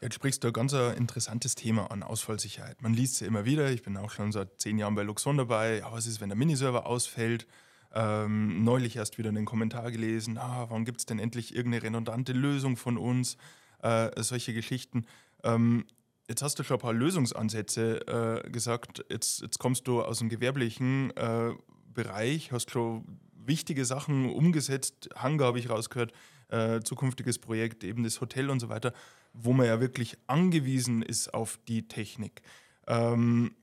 Jetzt 0.00 0.14
sprichst 0.14 0.44
du 0.44 0.48
ein 0.48 0.52
ganz 0.52 0.72
interessantes 0.72 1.56
Thema 1.56 1.90
an, 1.90 2.04
Ausfallsicherheit. 2.04 2.82
Man 2.82 2.94
liest 2.94 3.14
es 3.14 3.20
ja 3.20 3.26
immer 3.26 3.44
wieder, 3.44 3.70
ich 3.72 3.82
bin 3.82 3.96
auch 3.96 4.12
schon 4.12 4.30
seit 4.30 4.60
zehn 4.60 4.78
Jahren 4.78 4.94
bei 4.94 5.02
Luxon 5.02 5.36
dabei. 5.36 5.78
Ja, 5.78 5.90
was 5.90 6.06
ist, 6.06 6.20
wenn 6.20 6.28
der 6.28 6.38
Miniserver 6.38 6.86
ausfällt? 6.86 7.48
Ähm, 7.92 8.62
neulich 8.62 8.94
erst 8.94 9.18
wieder 9.18 9.30
einen 9.30 9.44
Kommentar 9.44 9.90
gelesen, 9.90 10.38
ah, 10.38 10.66
warum 10.68 10.84
gibt 10.84 11.00
es 11.00 11.06
denn 11.06 11.18
endlich 11.18 11.56
irgendeine 11.56 11.82
redundante 11.82 12.32
Lösung 12.32 12.76
von 12.76 12.96
uns? 12.96 13.38
Äh, 13.82 14.10
solche 14.22 14.54
Geschichten. 14.54 15.04
Ähm, 15.42 15.84
jetzt 16.28 16.42
hast 16.42 16.58
du 16.58 16.62
schon 16.62 16.76
ein 16.76 16.80
paar 16.80 16.92
Lösungsansätze 16.92 18.44
äh, 18.44 18.50
gesagt. 18.50 19.04
Jetzt, 19.08 19.40
jetzt 19.40 19.58
kommst 19.58 19.88
du 19.88 20.02
aus 20.02 20.18
dem 20.18 20.28
gewerblichen 20.28 21.10
äh, 21.16 21.54
Bereich, 21.92 22.52
hast 22.52 22.70
schon 22.70 23.18
wichtige 23.32 23.84
Sachen 23.84 24.30
umgesetzt. 24.30 25.08
Hangar 25.16 25.48
habe 25.48 25.58
ich 25.58 25.70
rausgehört, 25.70 26.12
äh, 26.50 26.80
zukünftiges 26.82 27.38
Projekt, 27.38 27.82
eben 27.82 28.04
das 28.04 28.20
Hotel 28.20 28.50
und 28.50 28.60
so 28.60 28.68
weiter 28.68 28.92
wo 29.32 29.52
man 29.52 29.66
ja 29.66 29.80
wirklich 29.80 30.18
angewiesen 30.26 31.02
ist 31.02 31.32
auf 31.34 31.58
die 31.68 31.88
Technik. 31.88 32.42
Ähm, 32.86 33.54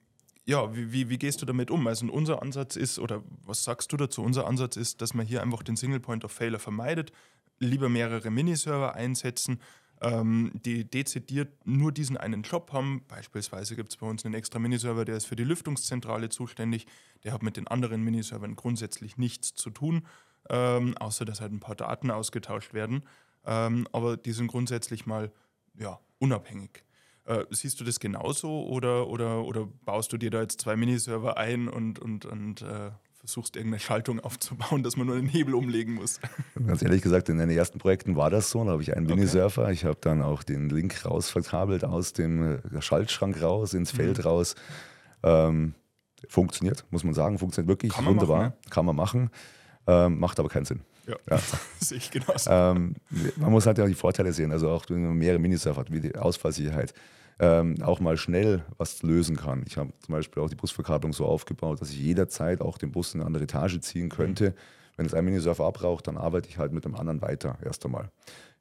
ja, 0.45 0.75
wie, 0.75 0.91
wie, 0.91 1.09
wie, 1.09 1.17
gehst 1.17 1.41
du 1.41 1.45
damit 1.45 1.71
um? 1.71 1.87
Also 1.87 2.05
unser 2.11 2.41
Ansatz 2.41 2.75
ist, 2.75 2.99
oder 2.99 3.23
was 3.43 3.63
sagst 3.63 3.91
du 3.91 3.97
dazu? 3.97 4.21
Unser 4.21 4.45
Ansatz 4.45 4.77
ist, 4.77 5.01
dass 5.01 5.13
man 5.13 5.25
hier 5.25 5.41
einfach 5.41 5.63
den 5.63 5.75
Single 5.75 5.99
Point 5.99 6.23
of 6.23 6.31
Failure 6.31 6.59
vermeidet, 6.59 7.11
lieber 7.59 7.89
mehrere 7.89 8.29
Miniserver 8.29 8.93
einsetzen, 8.93 9.59
ähm, 10.01 10.51
die 10.53 10.89
dezidiert 10.89 11.65
nur 11.65 11.91
diesen 11.91 12.17
einen 12.17 12.43
Job 12.43 12.71
haben. 12.73 13.03
Beispielsweise 13.07 13.75
gibt 13.75 13.91
es 13.91 13.97
bei 13.97 14.05
uns 14.05 14.25
einen 14.25 14.35
extra 14.35 14.59
Miniserver, 14.59 15.05
der 15.05 15.17
ist 15.17 15.25
für 15.25 15.35
die 15.35 15.43
Lüftungszentrale 15.43 16.29
zuständig. 16.29 16.85
Der 17.23 17.33
hat 17.33 17.43
mit 17.43 17.57
den 17.57 17.67
anderen 17.67 18.03
Miniservern 18.03 18.55
grundsätzlich 18.55 19.17
nichts 19.17 19.55
zu 19.55 19.69
tun, 19.71 20.05
ähm, 20.49 20.95
außer 20.97 21.25
dass 21.25 21.41
halt 21.41 21.53
ein 21.53 21.59
paar 21.59 21.75
Daten 21.75 22.11
ausgetauscht 22.11 22.73
werden. 22.73 23.03
Ähm, 23.45 23.87
aber 23.91 24.17
die 24.17 24.33
sind 24.33 24.47
grundsätzlich 24.47 25.05
mal 25.05 25.31
ja, 25.79 25.99
unabhängig. 26.19 26.83
Äh, 27.25 27.45
siehst 27.49 27.79
du 27.79 27.83
das 27.83 27.99
genauso 27.99 28.67
oder, 28.67 29.07
oder, 29.07 29.43
oder 29.45 29.67
baust 29.83 30.13
du 30.13 30.17
dir 30.17 30.29
da 30.29 30.41
jetzt 30.41 30.61
zwei 30.61 30.75
Miniserver 30.75 31.37
ein 31.37 31.67
und, 31.67 31.97
und, 31.97 32.25
und 32.25 32.61
äh, 32.61 32.91
versuchst 33.15 33.55
irgendeine 33.55 33.79
Schaltung 33.79 34.19
aufzubauen, 34.19 34.83
dass 34.83 34.95
man 34.95 35.07
nur 35.07 35.15
den 35.15 35.27
Hebel 35.27 35.55
umlegen 35.55 35.95
muss? 35.95 36.19
Ganz 36.67 36.83
ehrlich 36.83 37.01
gesagt, 37.01 37.27
in 37.29 37.39
den 37.39 37.49
ersten 37.49 37.79
Projekten 37.79 38.15
war 38.15 38.29
das 38.29 38.51
so. 38.51 38.63
Da 38.63 38.71
habe 38.71 38.83
ich 38.83 38.95
einen 38.95 39.07
okay. 39.07 39.15
Minisurfer. 39.15 39.71
Ich 39.71 39.85
habe 39.85 39.97
dann 39.99 40.21
auch 40.21 40.43
den 40.43 40.69
Link 40.69 41.03
raus 41.05 41.29
verkabelt 41.29 41.83
aus 41.83 42.13
dem 42.13 42.59
äh, 42.59 42.81
Schaltschrank 42.81 43.41
raus, 43.41 43.73
ins 43.73 43.91
mhm. 43.93 43.97
Feld 43.97 44.25
raus. 44.25 44.55
Ähm, 45.23 45.73
funktioniert, 46.29 46.85
muss 46.91 47.03
man 47.03 47.15
sagen. 47.15 47.39
Funktioniert 47.39 47.69
wirklich 47.69 47.93
Kann 47.93 48.05
wunderbar. 48.05 48.37
Machen, 48.37 48.53
ne? 48.63 48.69
Kann 48.69 48.85
man 48.85 48.95
machen. 48.95 49.29
Ähm, 49.87 50.19
macht 50.19 50.39
aber 50.39 50.49
keinen 50.49 50.65
Sinn. 50.65 50.81
Ja, 51.07 51.15
ja. 51.29 51.39
sehe 51.79 51.97
ich 51.97 52.11
genauso. 52.11 52.49
Ähm, 52.49 52.95
man 53.37 53.51
muss 53.51 53.65
halt 53.65 53.77
ja 53.77 53.85
die 53.85 53.93
Vorteile 53.93 54.33
sehen, 54.33 54.51
also 54.51 54.69
auch 54.69 54.85
wenn 54.89 55.03
man 55.03 55.17
mehrere 55.17 55.39
Minisurfer 55.39 55.81
hat, 55.81 55.91
wie 55.91 55.99
die 55.99 56.15
Ausfallsicherheit. 56.15 56.93
Ähm, 57.37 57.75
auch 57.81 57.99
mal 57.99 58.15
schnell 58.15 58.63
was 58.77 59.03
lösen 59.03 59.35
kann. 59.35 59.63
Ich 59.67 59.77
habe 59.77 59.91
zum 59.99 60.13
Beispiel 60.13 60.41
auch 60.41 60.49
die 60.49 60.55
Busverkabelung 60.55 61.11
so 61.11 61.25
aufgebaut, 61.25 61.81
dass 61.81 61.89
ich 61.89 61.99
jederzeit 61.99 62.61
auch 62.61 62.77
den 62.77 62.91
Bus 62.91 63.13
in 63.13 63.19
eine 63.19 63.27
andere 63.27 63.43
Etage 63.43 63.81
ziehen 63.81 64.07
könnte. 64.07 64.51
Mhm. 64.51 64.53
Wenn 64.95 65.05
es 65.05 65.13
ein 65.13 65.25
Minisurfer 65.25 65.65
abraucht, 65.65 66.07
dann 66.07 66.15
arbeite 66.15 66.47
ich 66.47 66.57
halt 66.57 66.71
mit 66.71 66.85
dem 66.85 66.95
anderen 66.95 67.21
weiter, 67.21 67.57
erst 67.61 67.85
einmal. 67.85 68.09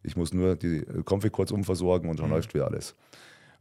Ich 0.02 0.16
muss 0.16 0.34
nur 0.34 0.56
die 0.56 0.84
Config 1.08 1.30
kurz 1.30 1.52
umversorgen 1.52 2.10
und 2.10 2.18
dann 2.18 2.26
mhm. 2.26 2.32
läuft 2.32 2.52
wieder 2.52 2.66
alles. 2.66 2.96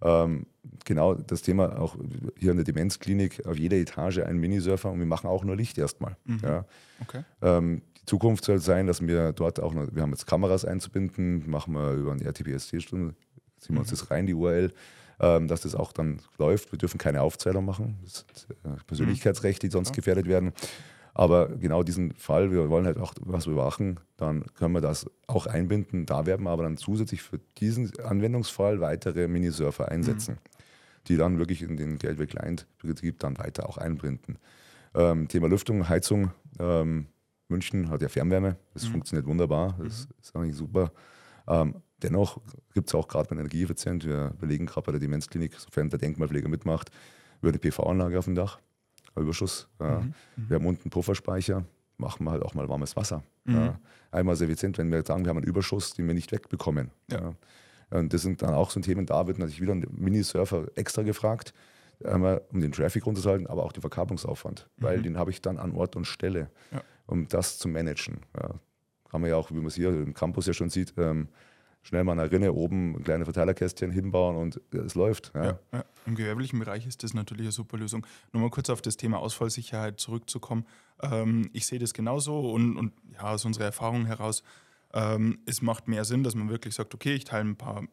Ähm, 0.01 0.47
genau 0.83 1.13
das 1.13 1.41
Thema 1.41 1.79
auch 1.79 1.95
hier 2.37 2.51
in 2.51 2.57
der 2.57 2.65
Demenzklinik, 2.65 3.45
auf 3.45 3.57
jeder 3.57 3.77
Etage 3.77 4.19
ein 4.19 4.37
Minisurfer 4.37 4.91
und 4.91 4.99
wir 4.99 5.05
machen 5.05 5.27
auch 5.27 5.43
nur 5.43 5.55
Licht 5.55 5.77
erstmal. 5.77 6.17
Mhm. 6.25 6.39
Ja. 6.43 6.65
Okay. 7.01 7.23
Ähm, 7.41 7.81
Zukunft 8.05 8.45
soll 8.45 8.59
sein, 8.59 8.87
dass 8.87 9.05
wir 9.05 9.31
dort 9.31 9.59
auch 9.59 9.73
noch, 9.73 9.87
wir 9.91 10.01
haben 10.01 10.11
jetzt 10.11 10.27
Kameras 10.27 10.65
einzubinden, 10.65 11.49
machen 11.49 11.73
wir 11.73 11.93
über 11.93 12.11
eine 12.11 12.23
RTPSC-Stunde, 12.23 13.15
ziehen 13.59 13.75
wir 13.75 13.79
uns 13.79 13.89
mhm. 13.89 13.95
das 13.95 14.11
rein, 14.11 14.25
die 14.25 14.33
URL, 14.33 14.73
ähm, 15.19 15.47
dass 15.47 15.61
das 15.61 15.75
auch 15.75 15.93
dann 15.93 16.19
läuft. 16.37 16.71
Wir 16.71 16.79
dürfen 16.79 16.97
keine 16.97 17.21
Aufzählung 17.21 17.65
machen. 17.65 17.99
Das 18.03 18.25
sind 18.35 18.57
äh, 18.65 18.83
Persönlichkeitsrechte, 18.87 19.67
die 19.67 19.71
sonst 19.71 19.89
ja. 19.89 19.95
gefährdet 19.95 20.27
werden. 20.27 20.51
Aber 21.13 21.47
genau 21.47 21.83
diesen 21.83 22.13
Fall, 22.15 22.51
wir 22.51 22.69
wollen 22.69 22.85
halt 22.85 22.97
auch 22.97 23.13
was 23.21 23.45
überwachen, 23.45 23.99
dann 24.17 24.45
können 24.55 24.73
wir 24.73 24.81
das 24.81 25.05
auch 25.27 25.45
einbinden. 25.45 26.05
Da 26.07 26.25
werden 26.25 26.43
wir 26.43 26.49
aber 26.49 26.63
dann 26.63 26.75
zusätzlich 26.75 27.21
für 27.21 27.39
diesen 27.59 27.91
Anwendungsfall 27.99 28.81
weitere 28.81 29.27
Minisurfer 29.27 29.89
einsetzen, 29.89 30.35
mhm. 30.35 31.07
die 31.07 31.17
dann 31.17 31.37
wirklich 31.37 31.61
in 31.61 31.77
den 31.77 31.99
Gateway 31.99 32.25
Client 32.25 32.65
Betrieb 32.81 33.19
dann 33.19 33.37
weiter 33.37 33.69
auch 33.69 33.77
einbinden. 33.77 34.39
Ähm, 34.95 35.27
Thema 35.27 35.47
Lüftung, 35.47 35.87
Heizung. 35.87 36.31
Ähm, 36.59 37.07
München 37.47 37.89
hat 37.89 38.01
ja 38.01 38.09
Fernwärme, 38.09 38.57
das 38.73 38.85
mhm. 38.85 38.91
funktioniert 38.93 39.27
wunderbar, 39.27 39.75
das 39.83 40.07
mhm. 40.07 40.13
ist 40.21 40.35
eigentlich 40.35 40.55
super. 40.55 40.91
Ähm, 41.47 41.75
dennoch 42.01 42.39
gibt 42.73 42.89
es 42.89 42.95
auch 42.95 43.07
gerade 43.07 43.29
bei 43.29 43.35
Energieeffizient, 43.35 44.05
wir 44.05 44.33
belegen 44.39 44.65
gerade 44.65 44.85
bei 44.85 44.91
der 44.91 45.01
Demenzklinik, 45.01 45.55
sofern 45.55 45.89
der 45.89 45.99
Denkmalpfleger 45.99 46.49
mitmacht, 46.49 46.89
über 47.41 47.49
eine 47.49 47.59
PV-Anlage 47.59 48.17
auf 48.17 48.25
dem 48.25 48.35
Dach, 48.35 48.59
Überschuss. 49.15 49.67
Ja. 49.79 49.99
Mhm. 49.99 50.13
mhm. 50.35 50.49
Wir 50.49 50.55
haben 50.55 50.65
unten 50.65 50.83
einen 50.83 50.91
Pufferspeicher, 50.91 51.65
machen 51.97 52.25
wir 52.25 52.31
halt 52.31 52.43
auch 52.43 52.53
mal 52.53 52.67
warmes 52.69 52.95
Wasser. 52.95 53.23
Mhm. 53.45 53.55
Ja. 53.55 53.79
Einmal 54.11 54.35
sehr 54.35 54.47
effizient, 54.47 54.77
wenn 54.77 54.91
wir 54.91 55.03
sagen, 55.03 55.25
wir 55.25 55.29
haben 55.29 55.37
einen 55.37 55.47
Überschuss, 55.47 55.93
den 55.93 56.07
wir 56.07 56.13
nicht 56.13 56.31
wegbekommen. 56.31 56.91
Ja. 57.11 57.33
Und 57.89 58.13
das 58.13 58.23
sind 58.23 58.41
dann 58.41 58.53
auch 58.53 58.71
so 58.71 58.79
Themen, 58.79 59.05
da 59.05 59.27
wird 59.27 59.37
natürlich 59.37 59.61
wieder 59.61 59.73
ein 59.73 59.85
Mini-Surfer 59.91 60.65
extra 60.75 61.03
gefragt, 61.03 61.53
einmal 62.03 62.41
um 62.51 62.59
den 62.59 62.71
Traffic 62.71 63.05
runterzuhalten, 63.05 63.47
aber 63.47 63.63
auch 63.63 63.71
den 63.71 63.81
Verkabelungsaufwand, 63.81 64.67
weil 64.77 64.97
mhm. 64.97 65.03
den 65.03 65.17
habe 65.17 65.31
ich 65.31 65.41
dann 65.41 65.57
an 65.57 65.73
Ort 65.73 65.95
und 65.95 66.05
Stelle 66.05 66.49
um 67.07 67.27
das 67.27 67.57
zu 67.57 67.67
managen. 67.67 68.21
Ja. 68.35 68.59
Kann 69.09 69.21
man 69.21 69.29
ja 69.29 69.35
auch, 69.35 69.51
wie 69.51 69.55
man 69.55 69.67
es 69.67 69.75
hier 69.75 69.89
im 69.89 70.13
Campus 70.13 70.47
ja 70.47 70.53
schon 70.53 70.69
sieht, 70.69 70.93
ähm, 70.97 71.27
schnell 71.83 72.03
mal 72.03 72.13
eine 72.13 72.31
Rinne 72.31 72.53
oben, 72.53 72.95
ein 72.95 73.03
kleines 73.03 73.25
Verteilerkästchen 73.25 73.91
hinbauen 73.91 74.35
und 74.37 74.61
es 74.71 74.95
läuft. 74.95 75.31
Ja. 75.35 75.43
Ja, 75.43 75.59
ja. 75.73 75.85
Im 76.05 76.15
gewerblichen 76.15 76.59
Bereich 76.59 76.87
ist 76.87 77.03
das 77.03 77.13
natürlich 77.13 77.45
eine 77.45 77.51
super 77.51 77.77
Lösung. 77.77 78.07
Nochmal 78.31 78.49
kurz 78.49 78.69
auf 78.69 78.81
das 78.81 78.97
Thema 78.97 79.19
Ausfallsicherheit 79.19 79.99
zurückzukommen. 79.99 80.65
Ähm, 81.01 81.49
ich 81.53 81.65
sehe 81.65 81.79
das 81.79 81.93
genauso 81.93 82.51
und, 82.51 82.77
und 82.77 82.93
ja, 83.11 83.23
aus 83.23 83.45
unserer 83.45 83.65
Erfahrung 83.65 84.05
heraus, 84.05 84.43
ähm, 84.93 85.39
es 85.45 85.61
macht 85.61 85.87
mehr 85.87 86.05
Sinn, 86.05 86.23
dass 86.23 86.35
man 86.35 86.49
wirklich 86.49 86.75
sagt, 86.75 86.93
okay, 86.93 87.13
ich 87.13 87.25
teile 87.25 87.49
ein 87.49 87.55
paar 87.55 87.83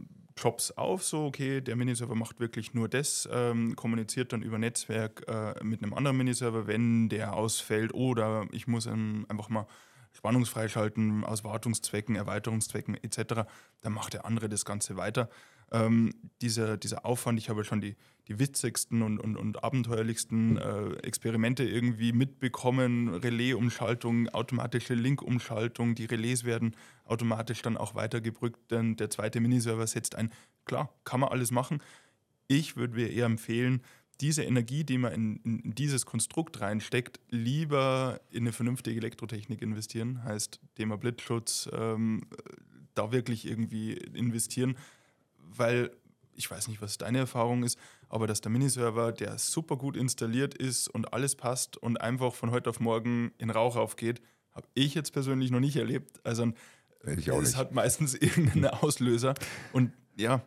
Jobs 0.40 0.70
auf, 0.72 1.04
so 1.04 1.26
okay, 1.26 1.60
der 1.60 1.76
Miniserver 1.76 2.14
macht 2.14 2.40
wirklich 2.40 2.72
nur 2.72 2.88
das, 2.88 3.28
ähm, 3.30 3.76
kommuniziert 3.76 4.32
dann 4.32 4.42
über 4.42 4.58
Netzwerk 4.58 5.24
äh, 5.28 5.62
mit 5.62 5.82
einem 5.82 5.92
anderen 5.92 6.16
Miniserver, 6.16 6.66
wenn 6.66 7.08
der 7.08 7.34
ausfällt 7.34 7.92
oder 7.92 8.46
ich 8.50 8.66
muss 8.66 8.86
ähm, 8.86 9.26
einfach 9.28 9.50
mal 9.50 9.66
spannungsfrei 10.12 10.68
schalten 10.68 11.24
aus 11.24 11.44
Wartungszwecken, 11.44 12.16
Erweiterungszwecken 12.16 12.96
etc., 13.02 13.44
dann 13.82 13.92
macht 13.92 14.14
der 14.14 14.24
andere 14.24 14.48
das 14.48 14.64
Ganze 14.64 14.96
weiter. 14.96 15.28
Ähm, 15.72 16.12
dieser, 16.42 16.76
dieser 16.76 17.04
Aufwand, 17.04 17.38
ich 17.38 17.48
habe 17.48 17.64
schon 17.64 17.80
die, 17.80 17.96
die 18.28 18.38
witzigsten 18.38 19.02
und, 19.02 19.18
und, 19.18 19.36
und 19.36 19.62
abenteuerlichsten 19.62 20.56
äh, 20.56 20.92
Experimente 21.02 21.64
irgendwie 21.64 22.12
mitbekommen. 22.12 23.08
Relais-Umschaltung, 23.14 24.28
automatische 24.28 24.94
Link-Umschaltung, 24.94 25.94
die 25.94 26.06
Relais 26.06 26.44
werden 26.44 26.76
automatisch 27.04 27.62
dann 27.62 27.76
auch 27.76 27.94
weitergebrückt, 27.94 28.70
denn 28.70 28.96
der 28.96 29.10
zweite 29.10 29.40
Miniserver 29.40 29.86
setzt 29.86 30.14
ein. 30.14 30.30
Klar, 30.64 30.92
kann 31.04 31.20
man 31.20 31.30
alles 31.30 31.50
machen. 31.50 31.82
Ich 32.46 32.76
würde 32.76 32.94
mir 32.94 33.10
eher 33.10 33.26
empfehlen, 33.26 33.82
diese 34.20 34.42
Energie, 34.42 34.84
die 34.84 34.98
man 34.98 35.12
in, 35.12 35.36
in, 35.38 35.74
dieses 35.74 36.04
Konstrukt 36.04 36.60
reinsteckt, 36.60 37.20
lieber 37.30 38.20
in 38.30 38.42
eine 38.42 38.52
vernünftige 38.52 38.98
Elektrotechnik 38.98 39.62
investieren. 39.62 40.22
Heißt 40.24 40.60
Thema 40.74 40.98
Blitzschutz, 40.98 41.68
ähm, 41.72 42.26
da 42.94 43.12
wirklich 43.12 43.46
irgendwie 43.46 43.92
investieren, 43.92 44.76
weil 45.56 45.90
ich 46.34 46.50
weiß 46.50 46.68
nicht, 46.68 46.80
was 46.80 46.96
deine 46.96 47.18
Erfahrung 47.18 47.62
ist, 47.64 47.78
aber 48.08 48.26
dass 48.26 48.40
der 48.40 48.50
Miniserver, 48.50 49.12
der 49.12 49.38
super 49.38 49.76
gut 49.76 49.96
installiert 49.96 50.54
ist 50.54 50.88
und 50.88 51.12
alles 51.12 51.36
passt 51.36 51.76
und 51.76 52.00
einfach 52.00 52.34
von 52.34 52.50
heute 52.50 52.70
auf 52.70 52.80
morgen 52.80 53.32
in 53.38 53.50
Rauch 53.50 53.76
aufgeht, 53.76 54.20
habe 54.52 54.66
ich 54.74 54.94
jetzt 54.94 55.12
persönlich 55.12 55.50
noch 55.50 55.60
nicht 55.60 55.76
erlebt. 55.76 56.18
Also 56.24 56.52
es 57.04 57.56
hat 57.56 57.72
meistens 57.72 58.14
irgendeinen 58.20 58.66
Auslöser 58.66 59.34
und 59.72 59.92
ja, 60.16 60.42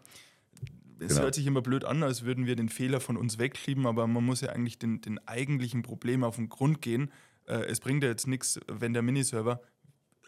es 1.00 1.10
Genau. 1.10 1.22
hört 1.24 1.36
sich 1.36 1.46
immer 1.46 1.62
blöd 1.62 1.84
an, 1.86 2.02
als 2.02 2.24
würden 2.24 2.46
wir 2.46 2.56
den 2.56 2.70
Fehler 2.70 3.00
von 3.00 3.18
uns 3.18 3.38
wegschieben, 3.38 3.86
aber 3.86 4.08
man 4.08 4.24
muss 4.24 4.42
ja 4.42 4.50
eigentlich 4.50 4.80
den, 4.80 5.02
den 5.02 5.20
eigentlichen 5.28 5.82
Problem 5.82 6.24
auf 6.24 6.38
den 6.38 6.50
Grund 6.50 6.82
gehen. 6.82 7.12
Äh, 7.46 7.66
es 7.66 7.80
bringt 7.82 8.04
ja 8.04 8.10
jetzt 8.10 8.28
nichts, 8.28 8.60
wenn 8.68 8.94
der 8.94 9.02
Miniserver 9.02 9.62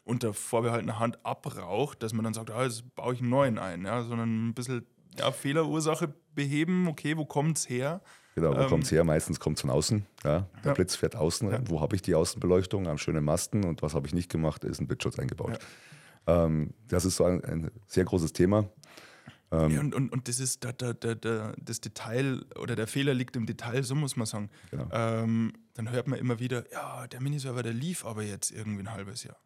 unter 0.05 0.33
vorbehaltener 0.33 1.00
Hand 1.00 1.24
abraucht, 1.25 2.01
dass 2.03 2.13
man 2.13 2.24
dann 2.24 2.33
sagt, 2.33 2.51
ah, 2.51 2.63
jetzt 2.63 2.95
baue 2.95 3.13
ich 3.13 3.19
einen 3.21 3.29
neuen 3.29 3.57
ein, 3.57 3.85
ja, 3.85 4.03
sondern 4.03 4.47
ein 4.50 4.53
bisschen 4.53 4.85
ja, 5.17 5.31
Fehlerursache 5.31 6.13
beheben, 6.33 6.88
okay, 6.88 7.17
wo 7.17 7.25
kommt 7.25 7.57
es 7.57 7.67
her? 7.69 8.01
Genau, 8.35 8.53
wo 8.55 8.59
Ähm, 8.62 8.67
kommt 8.67 8.83
es 8.83 8.91
her? 8.91 9.03
Meistens 9.03 9.39
kommt 9.39 9.57
es 9.57 9.62
von 9.62 9.69
außen. 9.69 10.05
Ja? 10.24 10.47
Der 10.63 10.71
Ja. 10.71 10.74
Blitz 10.74 10.95
fährt 10.95 11.15
außen 11.15 11.47
rein. 11.47 11.63
Wo 11.69 11.79
habe 11.81 11.95
ich 11.95 12.01
die 12.01 12.13
Außenbeleuchtung? 12.15 12.85
Am 12.88 12.97
schönen 12.97 13.24
Masten. 13.24 13.63
Und 13.63 13.81
was 13.81 13.93
habe 13.93 14.07
ich 14.07 14.13
nicht 14.13 14.29
gemacht? 14.29 14.63
Ist 14.65 14.81
ein 14.81 14.88
Blitzschutz 14.88 15.17
eingebaut. 15.17 15.57
Ähm, 16.27 16.74
das 16.89 17.05
ist 17.05 17.15
so 17.15 17.24
ein, 17.24 17.43
ein 17.45 17.71
sehr 17.88 18.03
großes 18.03 18.33
Thema. 18.33 18.67
Ähm, 19.51 19.71
Ja, 19.71 19.79
und, 19.79 19.95
und, 19.95 20.12
und 20.12 20.27
das 20.27 20.39
ist 20.41 20.65
da, 20.65 20.74
da, 20.74 20.91
da, 20.91 21.15
da, 21.15 21.53
das 21.57 21.79
Detail 21.79 22.43
oder 22.59 22.75
der 22.75 22.88
Fehler 22.88 23.13
liegt 23.13 23.38
im 23.38 23.45
Detail, 23.45 23.83
so 23.83 23.95
muss 23.95 24.17
man 24.17 24.25
sagen. 24.25 24.50
Genau. 24.69 24.89
Ähm, 24.91 25.53
dann 25.75 25.89
hört 25.91 26.07
man 26.07 26.19
immer 26.19 26.38
wieder, 26.39 26.69
ja, 26.74 27.07
der 27.07 27.21
Miniserver, 27.21 27.63
der 27.63 27.74
lief 27.74 28.05
aber 28.05 28.24
jetzt 28.24 28.51
irgendwie 28.51 28.81
ein 28.81 28.91
halbes 28.91 29.24
Jahr. 29.24 29.38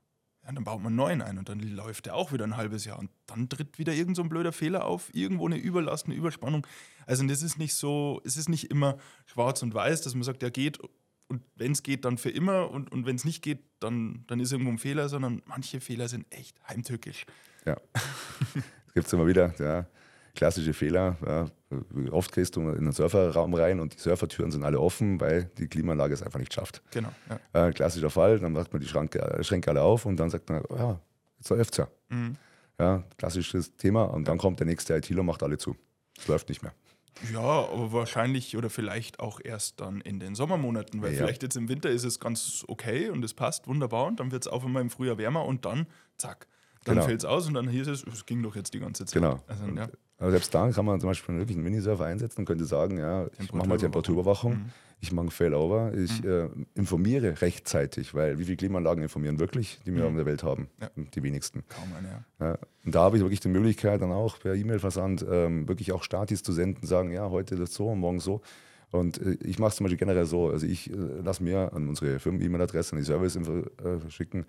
Ja, 0.49 0.55
dann 0.55 0.63
baut 0.63 0.79
man 0.79 0.87
einen 0.87 0.95
neuen 0.95 1.21
ein 1.21 1.37
und 1.37 1.47
dann 1.47 1.59
läuft 1.59 2.07
der 2.07 2.15
auch 2.15 2.33
wieder 2.33 2.43
ein 2.43 2.57
halbes 2.57 2.83
Jahr. 2.83 2.97
Und 2.97 3.11
dann 3.27 3.49
tritt 3.49 3.77
wieder 3.77 3.93
irgend 3.93 4.15
so 4.15 4.23
ein 4.23 4.29
blöder 4.29 4.51
Fehler 4.51 4.85
auf, 4.85 5.13
irgendwo 5.13 5.45
eine 5.45 5.57
Überlast, 5.57 6.07
eine 6.07 6.15
Überspannung. 6.15 6.65
Also 7.05 7.23
das 7.27 7.43
ist 7.43 7.59
nicht 7.59 7.75
so, 7.75 8.19
es 8.25 8.35
ist 8.35 8.49
nicht 8.49 8.71
immer 8.71 8.97
schwarz 9.27 9.61
und 9.61 9.75
weiß, 9.75 10.01
dass 10.01 10.15
man 10.15 10.23
sagt, 10.23 10.41
ja 10.41 10.49
geht 10.49 10.79
und 11.27 11.43
wenn 11.55 11.73
es 11.73 11.83
geht, 11.83 12.03
dann 12.03 12.17
für 12.17 12.31
immer 12.31 12.71
und, 12.71 12.91
und 12.91 13.05
wenn 13.05 13.15
es 13.15 13.25
nicht 13.25 13.43
geht, 13.43 13.59
dann, 13.79 14.23
dann 14.25 14.39
ist 14.39 14.51
irgendwo 14.51 14.71
ein 14.71 14.79
Fehler, 14.79 15.07
sondern 15.07 15.43
manche 15.45 15.81
Fehler 15.81 16.07
sind 16.07 16.25
echt 16.33 16.57
heimtückisch. 16.67 17.27
Ja. 17.67 17.77
Das 17.93 18.03
gibt 18.95 19.05
es 19.05 19.13
immer 19.13 19.27
wieder. 19.27 19.53
Ja. 19.59 19.85
Klassische 20.39 20.73
Fehler. 20.73 21.17
Ja. 21.25 21.47
Oft 22.13 22.31
gehst 22.31 22.55
du 22.55 22.61
in 22.69 22.85
den 22.85 22.93
Surferraum 22.93 23.53
rein 23.55 23.81
und 23.81 23.93
die 23.93 23.99
Surfertüren 23.99 24.51
sind 24.51 24.63
alle 24.63 24.79
offen, 24.79 25.19
weil 25.19 25.51
die 25.57 25.67
Klimaanlage 25.67 26.13
es 26.13 26.23
einfach 26.23 26.39
nicht 26.39 26.53
schafft. 26.53 26.81
Genau. 26.91 27.09
Ja. 27.53 27.67
Äh, 27.67 27.73
klassischer 27.73 28.09
Fall, 28.09 28.39
dann 28.39 28.53
macht 28.53 28.71
man 28.71 28.81
die 28.81 28.87
Schranke, 28.87 29.19
äh, 29.19 29.43
Schränke 29.43 29.69
alle 29.69 29.81
auf 29.81 30.05
und 30.05 30.15
dann 30.17 30.29
sagt 30.29 30.49
man, 30.49 30.63
ja, 30.77 30.97
jetzt 31.37 31.49
läuft's 31.49 31.75
ja. 31.75 31.89
Mhm. 32.07 32.37
ja. 32.79 33.03
Klassisches 33.17 33.75
Thema 33.75 34.03
und 34.05 34.29
dann 34.29 34.37
kommt 34.37 34.61
der 34.61 34.65
nächste 34.67 34.95
ITler 34.95 35.19
und 35.19 35.25
macht 35.25 35.43
alle 35.43 35.57
zu. 35.57 35.75
Es 36.17 36.25
läuft 36.29 36.47
nicht 36.47 36.63
mehr. 36.63 36.71
Ja, 37.33 37.41
aber 37.41 37.91
wahrscheinlich 37.91 38.55
oder 38.55 38.69
vielleicht 38.69 39.19
auch 39.19 39.41
erst 39.43 39.81
dann 39.81 39.99
in 39.99 40.21
den 40.21 40.35
Sommermonaten, 40.35 41.01
weil 41.01 41.11
Ja. 41.11 41.17
vielleicht 41.17 41.43
jetzt 41.43 41.57
im 41.57 41.67
Winter 41.67 41.89
ist 41.89 42.05
es 42.05 42.21
ganz 42.21 42.63
okay 42.69 43.09
und 43.09 43.25
es 43.25 43.33
passt 43.33 43.67
wunderbar 43.67 44.05
und 44.05 44.21
dann 44.21 44.31
wird 44.31 44.45
es 44.45 44.47
auf 44.47 44.63
einmal 44.63 44.83
im 44.83 44.89
Frühjahr 44.89 45.17
wärmer 45.17 45.43
und 45.43 45.65
dann, 45.65 45.85
zack, 46.17 46.47
dann 46.85 46.95
Genau. 46.95 47.05
fällt 47.07 47.19
es 47.19 47.25
aus 47.25 47.45
und 47.45 47.55
dann 47.55 47.67
hieß 47.67 47.89
es, 47.89 48.03
es 48.07 48.25
ging 48.25 48.41
doch 48.41 48.55
jetzt 48.55 48.73
die 48.73 48.79
ganze 48.79 49.03
Zeit. 49.05 49.21
Genau. 49.21 49.43
Also, 49.47 49.65
ja. 49.75 49.89
Aber 50.19 50.31
selbst 50.31 50.53
da 50.53 50.69
kann 50.71 50.85
man 50.85 50.99
zum 50.99 51.09
Beispiel 51.09 51.35
wirklich 51.37 51.55
einen 51.57 51.63
Minisurfer 51.63 52.05
einsetzen 52.05 52.41
und 52.41 52.45
könnte 52.45 52.65
sagen, 52.65 52.97
ja, 52.97 53.27
ich 53.39 53.53
mache 53.53 53.67
mal 53.69 53.77
Temperaturüberwachung, 53.77 54.51
Mhm. 54.53 54.65
ich 54.99 55.11
mache 55.13 55.23
einen 55.23 55.31
Failover, 55.31 55.93
ich 55.93 56.23
äh, 56.25 56.49
informiere 56.75 57.41
rechtzeitig, 57.41 58.13
weil 58.13 58.37
wie 58.37 58.43
viele 58.43 58.57
Klimaanlagen 58.57 59.01
informieren 59.01 59.39
wirklich, 59.39 59.79
die 59.85 59.93
wir 59.95 60.03
Mhm. 60.03 60.09
in 60.09 60.15
der 60.17 60.25
Welt 60.25 60.43
haben? 60.43 60.67
Ja. 60.81 60.89
Die 61.15 61.23
wenigsten. 61.23 61.63
Kaum 61.69 61.85
eine, 61.97 62.07
ja. 62.09 62.45
Ja, 62.51 62.57
und 62.85 62.95
da 62.95 62.99
habe 63.01 63.15
ich 63.17 63.23
wirklich 63.23 63.39
die 63.39 63.47
Möglichkeit, 63.49 64.01
dann 64.01 64.11
auch 64.11 64.37
per 64.39 64.55
E-Mail-Versand 64.55 65.25
ähm, 65.29 65.67
wirklich 65.69 65.93
auch 65.93 66.03
Statis 66.03 66.43
zu 66.43 66.51
senden, 66.51 66.85
sagen, 66.85 67.11
ja, 67.11 67.29
heute 67.29 67.55
das 67.55 67.73
so 67.73 67.87
und 67.87 67.99
morgen 67.99 68.19
so. 68.19 68.41
Und 68.91 69.21
äh, 69.21 69.37
ich 69.43 69.57
mache 69.59 69.69
es 69.69 69.75
zum 69.77 69.85
Beispiel 69.85 69.99
generell 69.99 70.25
so, 70.25 70.49
also 70.49 70.65
ich 70.65 70.91
äh, 70.91 70.95
lasse 71.23 71.43
mir 71.43 71.71
an 71.73 71.87
unsere 71.87 72.19
Firmen-E-Mail-Adresse, 72.19 72.93
an 72.93 72.99
die 72.99 73.05
Service-Info 73.05 73.59
äh, 73.59 74.09
schicken, 74.09 74.45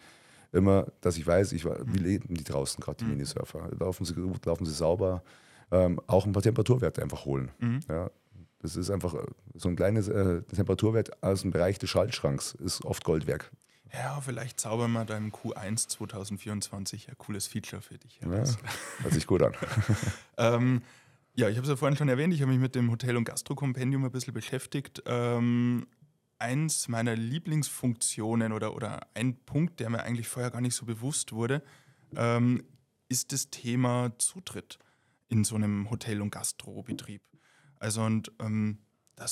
immer, 0.52 0.86
dass 1.00 1.16
ich 1.16 1.24
weiß, 1.24 1.52
ich, 1.52 1.64
wie 1.64 1.98
leben 1.98 2.34
die 2.34 2.42
draußen 2.42 2.82
gerade, 2.82 2.96
die 2.98 3.04
Mhm. 3.04 3.10
Minisurfer. 3.10 3.68
Laufen 3.78 4.04
sie 4.04 4.14
gut, 4.14 4.44
laufen 4.46 4.66
sie 4.66 4.72
sauber, 4.72 5.22
ähm, 5.70 6.00
auch 6.06 6.26
ein 6.26 6.32
paar 6.32 6.42
Temperaturwerte 6.42 7.02
einfach 7.02 7.24
holen. 7.24 7.50
Mhm. 7.58 7.80
Ja, 7.88 8.10
das 8.60 8.76
ist 8.76 8.90
einfach 8.90 9.14
äh, 9.14 9.26
so 9.54 9.68
ein 9.68 9.76
kleines 9.76 10.08
äh, 10.08 10.42
Temperaturwert 10.42 11.22
aus 11.22 11.42
dem 11.42 11.50
Bereich 11.50 11.78
des 11.78 11.90
Schaltschranks, 11.90 12.52
ist 12.54 12.84
oft 12.84 13.04
Gold 13.04 13.26
wert. 13.26 13.50
Ja, 13.92 14.20
vielleicht 14.20 14.60
zaubern 14.60 14.92
wir 14.92 15.04
da 15.04 15.16
im 15.16 15.32
Q1 15.32 15.88
2024 15.88 17.08
ein 17.08 17.18
cooles 17.18 17.48
Feature 17.48 17.82
für 17.82 17.98
dich 17.98 18.20
Ja, 18.20 18.28
hört 18.28 19.12
sich 19.12 19.26
gut 19.26 19.42
an. 19.42 19.54
Ähm, 20.36 20.82
ja, 21.34 21.48
ich 21.48 21.56
habe 21.56 21.64
es 21.64 21.70
ja 21.70 21.76
vorhin 21.76 21.96
schon 21.96 22.08
erwähnt, 22.08 22.34
ich 22.34 22.42
habe 22.42 22.50
mich 22.50 22.60
mit 22.60 22.74
dem 22.74 22.90
Hotel- 22.90 23.16
und 23.16 23.24
Gastro-Kompendium 23.24 24.04
ein 24.04 24.10
bisschen 24.10 24.34
beschäftigt. 24.34 25.02
Ähm, 25.06 25.86
eins 26.38 26.88
meiner 26.88 27.14
Lieblingsfunktionen 27.14 28.52
oder, 28.52 28.74
oder 28.74 29.06
ein 29.14 29.36
Punkt, 29.44 29.80
der 29.80 29.90
mir 29.90 30.02
eigentlich 30.02 30.28
vorher 30.28 30.50
gar 30.50 30.60
nicht 30.60 30.74
so 30.74 30.86
bewusst 30.86 31.32
wurde, 31.32 31.62
ähm, 32.16 32.62
ist 33.08 33.32
das 33.32 33.50
Thema 33.50 34.12
Zutritt 34.18 34.78
in 35.30 35.44
so 35.44 35.54
einem 35.54 35.88
Hotel- 35.90 36.20
und 36.20 36.30
Gastrobetrieb. 36.30 37.22
Also 37.78 38.02
und 38.02 38.30
ähm, 38.40 38.78
ein 39.16 39.28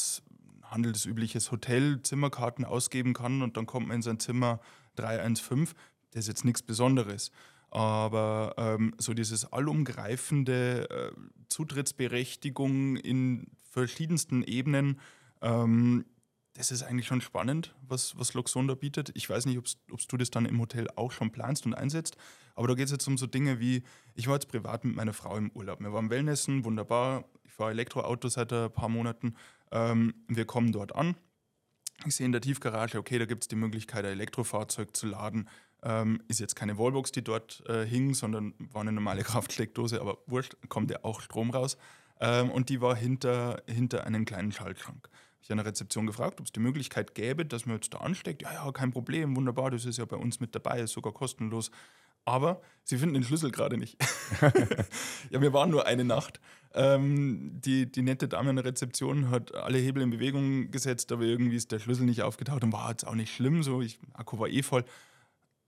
handelsübliches 0.62 1.50
Hotel 1.50 2.02
Zimmerkarten 2.02 2.64
ausgeben 2.64 3.12
kann 3.12 3.42
und 3.42 3.56
dann 3.56 3.66
kommt 3.66 3.88
man 3.88 3.96
in 3.96 4.02
sein 4.02 4.20
Zimmer 4.20 4.60
315, 4.96 5.76
das 6.12 6.24
ist 6.24 6.28
jetzt 6.28 6.44
nichts 6.44 6.62
Besonderes. 6.62 7.30
Aber 7.70 8.54
ähm, 8.56 8.94
so 8.96 9.12
dieses 9.12 9.52
allumgreifende 9.52 10.88
äh, 10.88 11.12
Zutrittsberechtigung 11.48 12.96
in 12.96 13.48
verschiedensten 13.70 14.42
Ebenen, 14.42 15.00
ähm, 15.42 16.06
das 16.58 16.72
ist 16.72 16.82
eigentlich 16.82 17.06
schon 17.06 17.20
spannend, 17.20 17.72
was, 17.86 18.18
was 18.18 18.34
Luxon 18.34 18.66
da 18.66 18.74
bietet. 18.74 19.12
Ich 19.14 19.30
weiß 19.30 19.46
nicht, 19.46 19.58
ob 19.58 20.08
du 20.08 20.16
das 20.16 20.30
dann 20.30 20.44
im 20.44 20.60
Hotel 20.60 20.88
auch 20.96 21.12
schon 21.12 21.30
planst 21.30 21.66
und 21.66 21.74
einsetzt, 21.74 22.16
aber 22.56 22.66
da 22.66 22.74
geht 22.74 22.86
es 22.86 22.90
jetzt 22.90 23.06
um 23.06 23.16
so 23.16 23.28
Dinge 23.28 23.60
wie, 23.60 23.84
ich 24.16 24.26
war 24.26 24.34
jetzt 24.34 24.48
privat 24.48 24.84
mit 24.84 24.96
meiner 24.96 25.12
Frau 25.12 25.36
im 25.36 25.52
Urlaub. 25.52 25.78
Wir 25.78 25.92
waren 25.92 26.10
Wellnessen, 26.10 26.64
wunderbar. 26.64 27.26
Ich 27.44 27.52
fahre 27.52 27.70
Elektroauto 27.70 28.28
seit 28.28 28.52
ein 28.52 28.72
paar 28.72 28.88
Monaten. 28.88 29.36
Ähm, 29.70 30.14
wir 30.26 30.46
kommen 30.46 30.72
dort 30.72 30.96
an. 30.96 31.14
Ich 32.06 32.16
sehe 32.16 32.26
in 32.26 32.32
der 32.32 32.40
Tiefgarage, 32.40 32.98
okay, 32.98 33.20
da 33.20 33.26
gibt 33.26 33.44
es 33.44 33.48
die 33.48 33.56
Möglichkeit, 33.56 34.04
ein 34.04 34.12
Elektrofahrzeug 34.12 34.96
zu 34.96 35.06
laden. 35.06 35.48
Ähm, 35.84 36.20
ist 36.26 36.40
jetzt 36.40 36.56
keine 36.56 36.76
Wallbox, 36.76 37.12
die 37.12 37.22
dort 37.22 37.62
äh, 37.68 37.86
hing, 37.86 38.14
sondern 38.14 38.54
war 38.58 38.80
eine 38.80 38.90
normale 38.90 39.22
Kraftsteckdose, 39.24 40.00
aber 40.00 40.18
wurscht, 40.26 40.56
kommt 40.68 40.90
ja 40.90 41.04
auch 41.04 41.20
Strom 41.20 41.50
raus. 41.50 41.78
Ähm, 42.20 42.50
und 42.50 42.68
die 42.68 42.80
war 42.80 42.96
hinter, 42.96 43.62
hinter 43.68 44.04
einem 44.04 44.24
kleinen 44.24 44.50
Schaltschrank. 44.50 45.08
Ich 45.40 45.50
habe 45.50 45.60
an 45.60 45.64
der 45.64 45.72
Rezeption 45.72 46.06
gefragt, 46.06 46.40
ob 46.40 46.46
es 46.46 46.52
die 46.52 46.60
Möglichkeit 46.60 47.14
gäbe, 47.14 47.46
dass 47.46 47.66
man 47.66 47.76
jetzt 47.76 47.94
da 47.94 47.98
ansteckt. 47.98 48.42
Ja, 48.42 48.52
ja, 48.52 48.72
kein 48.72 48.90
Problem, 48.90 49.36
wunderbar, 49.36 49.70
das 49.70 49.84
ist 49.84 49.98
ja 49.98 50.04
bei 50.04 50.16
uns 50.16 50.40
mit 50.40 50.54
dabei, 50.54 50.80
ist 50.80 50.92
sogar 50.92 51.12
kostenlos. 51.12 51.70
Aber 52.24 52.60
sie 52.84 52.98
finden 52.98 53.14
den 53.14 53.24
Schlüssel 53.24 53.50
gerade 53.50 53.78
nicht. 53.78 53.96
ja, 55.30 55.40
wir 55.40 55.52
waren 55.54 55.70
nur 55.70 55.86
eine 55.86 56.04
Nacht. 56.04 56.40
Ähm, 56.74 57.58
die, 57.64 57.90
die 57.90 58.02
nette 58.02 58.28
Dame 58.28 58.50
an 58.50 58.56
der 58.56 58.66
Rezeption 58.66 59.30
hat 59.30 59.54
alle 59.54 59.78
Hebel 59.78 60.02
in 60.02 60.10
Bewegung 60.10 60.70
gesetzt, 60.70 61.10
aber 61.10 61.22
irgendwie 61.22 61.56
ist 61.56 61.72
der 61.72 61.78
Schlüssel 61.78 62.04
nicht 62.04 62.22
aufgetaucht 62.22 62.62
und 62.64 62.72
war 62.72 62.90
jetzt 62.90 63.06
auch 63.06 63.14
nicht 63.14 63.34
schlimm. 63.34 63.62
So, 63.62 63.80
ich, 63.80 63.98
Akku 64.12 64.38
war 64.38 64.48
eh 64.48 64.62
voll. 64.62 64.84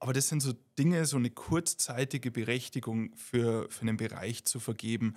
Aber 0.01 0.13
das 0.13 0.29
sind 0.29 0.41
so 0.41 0.53
Dinge, 0.79 1.05
so 1.07 1.17
eine 1.17 1.31
kurzzeitige 1.31 2.31
Berechtigung 2.31 3.15
für, 3.17 3.67
für 3.71 3.83
einen 3.83 3.97
Bereich 3.97 4.45
zu 4.45 4.61
vergeben. 4.61 5.15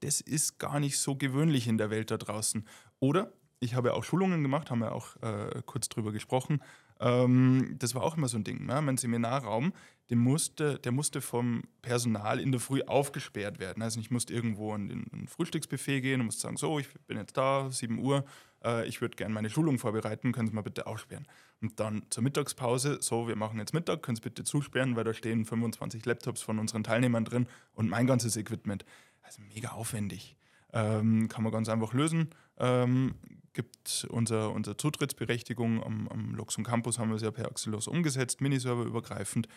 Das 0.00 0.20
ist 0.20 0.58
gar 0.58 0.78
nicht 0.78 0.98
so 0.98 1.16
gewöhnlich 1.16 1.66
in 1.66 1.78
der 1.78 1.90
Welt 1.90 2.10
da 2.10 2.16
draußen. 2.16 2.64
Oder 3.00 3.32
ich 3.60 3.74
habe 3.74 3.88
ja 3.88 3.94
auch 3.94 4.04
Schulungen 4.04 4.42
gemacht, 4.42 4.70
haben 4.70 4.80
wir 4.80 4.92
auch 4.92 5.16
äh, 5.22 5.62
kurz 5.64 5.88
drüber 5.88 6.12
gesprochen. 6.12 6.60
Ähm, 7.00 7.76
das 7.78 7.94
war 7.94 8.02
auch 8.02 8.16
immer 8.16 8.28
so 8.28 8.36
ein 8.36 8.44
Ding. 8.44 8.66
Ne? 8.66 8.80
Mein 8.82 8.96
Seminarraum, 8.96 9.72
der 10.10 10.16
musste, 10.16 10.78
der 10.78 10.92
musste 10.92 11.20
vom 11.20 11.64
Personal 11.82 12.38
in 12.38 12.52
der 12.52 12.60
Früh 12.60 12.82
aufgesperrt 12.82 13.58
werden. 13.58 13.82
Also 13.82 14.00
ich 14.00 14.10
musste 14.10 14.32
irgendwo 14.32 14.74
in 14.74 14.88
den 14.88 15.06
ein 15.12 15.28
Frühstücksbuffet 15.28 16.00
gehen 16.00 16.20
und 16.20 16.26
musste 16.26 16.42
sagen, 16.42 16.56
so, 16.56 16.78
ich 16.78 16.88
bin 17.06 17.18
jetzt 17.18 17.36
da, 17.36 17.70
7 17.70 17.98
Uhr, 17.98 18.24
äh, 18.64 18.86
ich 18.86 19.00
würde 19.00 19.16
gerne 19.16 19.34
meine 19.34 19.50
Schulung 19.50 19.78
vorbereiten, 19.78 20.32
können 20.32 20.48
Sie 20.48 20.54
mal 20.54 20.62
bitte 20.62 20.86
aufsperren. 20.86 21.26
Und 21.60 21.80
dann 21.80 22.02
zur 22.10 22.22
Mittagspause, 22.22 22.98
so, 23.00 23.28
wir 23.28 23.36
machen 23.36 23.58
jetzt 23.58 23.74
Mittag, 23.74 24.02
können 24.02 24.16
Sie 24.16 24.22
bitte 24.22 24.44
zusperren, 24.44 24.96
weil 24.96 25.04
da 25.04 25.14
stehen 25.14 25.44
25 25.44 26.04
Laptops 26.04 26.42
von 26.42 26.58
unseren 26.58 26.84
Teilnehmern 26.84 27.24
drin 27.24 27.46
und 27.72 27.88
mein 27.88 28.06
ganzes 28.06 28.36
Equipment. 28.36 28.84
Also 29.22 29.42
mega 29.42 29.70
aufwendig. 29.70 30.35
Ähm, 30.72 31.28
kann 31.28 31.42
man 31.44 31.52
ganz 31.52 31.68
einfach 31.68 31.92
lösen. 31.92 32.30
Ähm, 32.58 33.14
gibt 33.52 34.06
unser, 34.10 34.52
unsere 34.52 34.76
Zutrittsberechtigung 34.76 35.82
am, 35.82 36.08
am 36.08 36.34
Luxon 36.34 36.64
Campus, 36.64 36.98
haben 36.98 37.08
wir 37.10 37.16
es 37.16 37.22
ja 37.22 37.30
per 37.30 37.46
Axelos 37.46 37.88
umgesetzt, 37.88 38.40
Miniserver 38.40 38.84
übergreifend. 38.84 39.48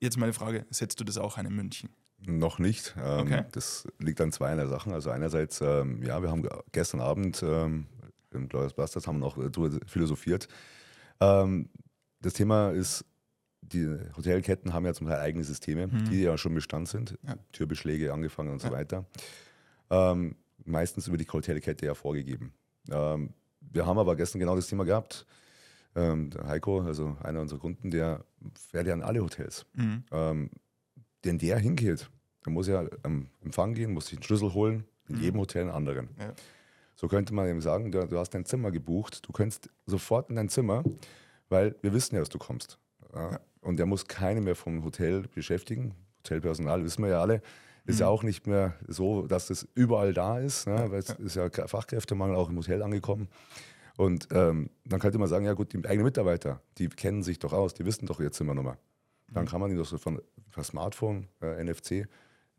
Jetzt 0.00 0.18
meine 0.18 0.32
Frage, 0.32 0.66
setzt 0.70 1.00
du 1.00 1.04
das 1.04 1.16
auch 1.18 1.38
ein 1.38 1.46
in 1.46 1.54
München? 1.54 1.90
Noch 2.26 2.58
nicht. 2.58 2.94
Ähm, 3.02 3.20
Okay. 3.20 3.44
Das 3.52 3.86
liegt 3.98 4.20
an 4.20 4.32
zweierlei 4.32 4.66
Sachen. 4.66 4.92
Also 4.92 5.10
einerseits, 5.10 5.60
ähm, 5.62 6.02
ja, 6.02 6.20
wir 6.22 6.30
haben 6.30 6.42
ge- 6.42 6.50
gestern 6.72 7.00
Abend 7.00 7.42
ähm, 7.42 7.86
im 8.32 8.48
Glorious 8.48 8.74
Blasters 8.74 9.06
haben 9.06 9.16
wir 9.20 9.26
noch 9.26 9.38
äh, 9.38 9.80
philosophiert. 9.86 10.48
Ähm, 11.20 11.70
das 12.20 12.34
Thema 12.34 12.70
ist, 12.70 13.04
die 13.62 13.86
Hotelketten 14.16 14.72
haben 14.74 14.84
ja 14.84 14.92
zum 14.94 15.06
Teil 15.06 15.20
eigene 15.20 15.44
Systeme, 15.44 15.88
die 15.88 16.22
ja 16.22 16.36
schon 16.36 16.54
Bestand 16.54 16.88
sind. 16.88 17.18
Ja. 17.22 17.36
Türbeschläge 17.52 18.12
angefangen 18.12 18.50
und 18.50 18.60
so 18.60 18.68
Ja. 18.68 18.72
weiter. 18.74 19.06
Ähm, 19.90 20.36
meistens 20.64 21.08
über 21.08 21.16
die 21.16 21.26
Hotelkette 21.26 21.86
ja 21.86 21.94
vorgegeben. 21.94 22.52
Ähm, 22.90 23.34
wir 23.60 23.86
haben 23.86 23.98
aber 23.98 24.16
gestern 24.16 24.38
genau 24.38 24.56
das 24.56 24.68
Thema 24.68 24.84
gehabt. 24.84 25.26
Ähm, 25.96 26.30
Heiko, 26.46 26.80
also 26.80 27.16
einer 27.22 27.40
unserer 27.40 27.58
Kunden, 27.58 27.90
der 27.90 28.24
fährt 28.54 28.86
ja 28.86 28.94
an 28.94 29.02
alle 29.02 29.20
Hotels. 29.22 29.66
Ähm, 30.12 30.50
denn 31.24 31.38
der 31.38 31.58
hingeht, 31.58 32.08
der 32.44 32.52
muss 32.52 32.68
ja 32.68 32.86
am 33.02 33.28
Empfang 33.42 33.74
gehen, 33.74 33.92
muss 33.92 34.06
sich 34.06 34.18
einen 34.18 34.22
Schlüssel 34.22 34.54
holen, 34.54 34.84
In 35.08 35.16
mhm. 35.16 35.22
jedem 35.22 35.40
Hotel 35.40 35.62
einen 35.62 35.70
anderen. 35.72 36.08
Ja. 36.18 36.32
So 36.94 37.08
könnte 37.08 37.34
man 37.34 37.48
eben 37.48 37.60
sagen, 37.60 37.90
du, 37.90 38.06
du, 38.06 38.18
hast 38.18 38.30
dein 38.30 38.44
Zimmer 38.44 38.70
gebucht, 38.70 39.26
du 39.26 39.32
kannst 39.32 39.70
sofort 39.86 40.28
in 40.30 40.36
dein 40.36 40.48
Zimmer, 40.48 40.84
weil 41.48 41.74
wir 41.82 41.92
wissen 41.92 42.14
ja, 42.14 42.20
dass 42.20 42.28
du 42.28 42.38
kommst. 42.38 42.78
Ja? 43.14 43.32
Ja. 43.32 43.40
Und 43.62 43.78
der 43.78 43.86
muss 43.86 44.06
keine 44.06 44.40
mehr 44.40 44.56
vom 44.56 44.84
Hotel 44.84 45.24
beschäftigen. 45.34 45.94
Hotelpersonal 46.20 46.84
wissen 46.84 47.02
wir 47.02 47.10
ja 47.10 47.20
alle. 47.20 47.42
Ist 47.90 47.96
mhm. 47.96 48.00
ja 48.00 48.08
auch 48.08 48.22
nicht 48.22 48.46
mehr 48.46 48.74
so, 48.86 49.26
dass 49.26 49.48
das 49.48 49.68
überall 49.74 50.14
da 50.14 50.38
ist, 50.38 50.66
ne? 50.66 50.86
weil 50.90 51.00
es 51.00 51.10
ist 51.10 51.36
ja 51.36 51.50
Fachkräftemangel 51.50 52.36
auch 52.36 52.48
im 52.48 52.56
Hotel 52.56 52.82
angekommen. 52.82 53.28
Und 53.96 54.28
ähm, 54.32 54.70
dann 54.84 55.00
könnte 55.00 55.18
man 55.18 55.28
sagen, 55.28 55.44
ja 55.44 55.52
gut, 55.52 55.72
die 55.72 55.84
eigenen 55.84 56.04
Mitarbeiter, 56.04 56.62
die 56.78 56.88
kennen 56.88 57.22
sich 57.22 57.38
doch 57.38 57.52
aus, 57.52 57.74
die 57.74 57.84
wissen 57.84 58.06
doch 58.06 58.20
ihr 58.20 58.32
Zimmernummer. 58.32 58.78
Dann 59.32 59.46
kann 59.46 59.60
man 59.60 59.70
ihn 59.70 59.76
doch 59.76 59.86
so 59.86 59.98
von 59.98 60.20
per 60.50 60.64
Smartphone, 60.64 61.28
äh, 61.40 61.62
NFC, 61.62 62.08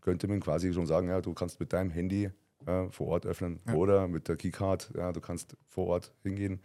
könnte 0.02 0.28
man 0.28 0.40
quasi 0.40 0.74
schon 0.74 0.86
sagen, 0.86 1.10
ja, 1.10 1.22
du 1.22 1.34
kannst 1.34 1.60
mit 1.60 1.74
deinem 1.74 1.90
Handy 1.90 2.30
äh, 2.66 2.90
vor 2.90 3.08
Ort 3.08 3.26
öffnen 3.26 3.60
ja. 3.68 3.74
oder 3.74 4.08
mit 4.08 4.28
der 4.28 4.38
Keycard, 4.38 4.92
ja, 4.96 5.12
du 5.12 5.20
kannst 5.20 5.58
vor 5.68 5.88
Ort 5.88 6.14
hingehen 6.24 6.62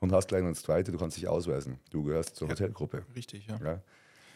und 0.00 0.12
hast 0.12 0.28
gleich 0.28 0.42
noch 0.42 0.50
das 0.50 0.62
Zweite, 0.62 0.90
du 0.90 0.98
kannst 0.98 1.16
dich 1.16 1.28
ausweisen. 1.28 1.78
Du 1.90 2.02
gehörst 2.02 2.36
zur 2.36 2.48
ja, 2.48 2.52
Hotelgruppe. 2.54 3.04
Richtig, 3.14 3.46
ja. 3.46 3.58
ja. 3.62 3.82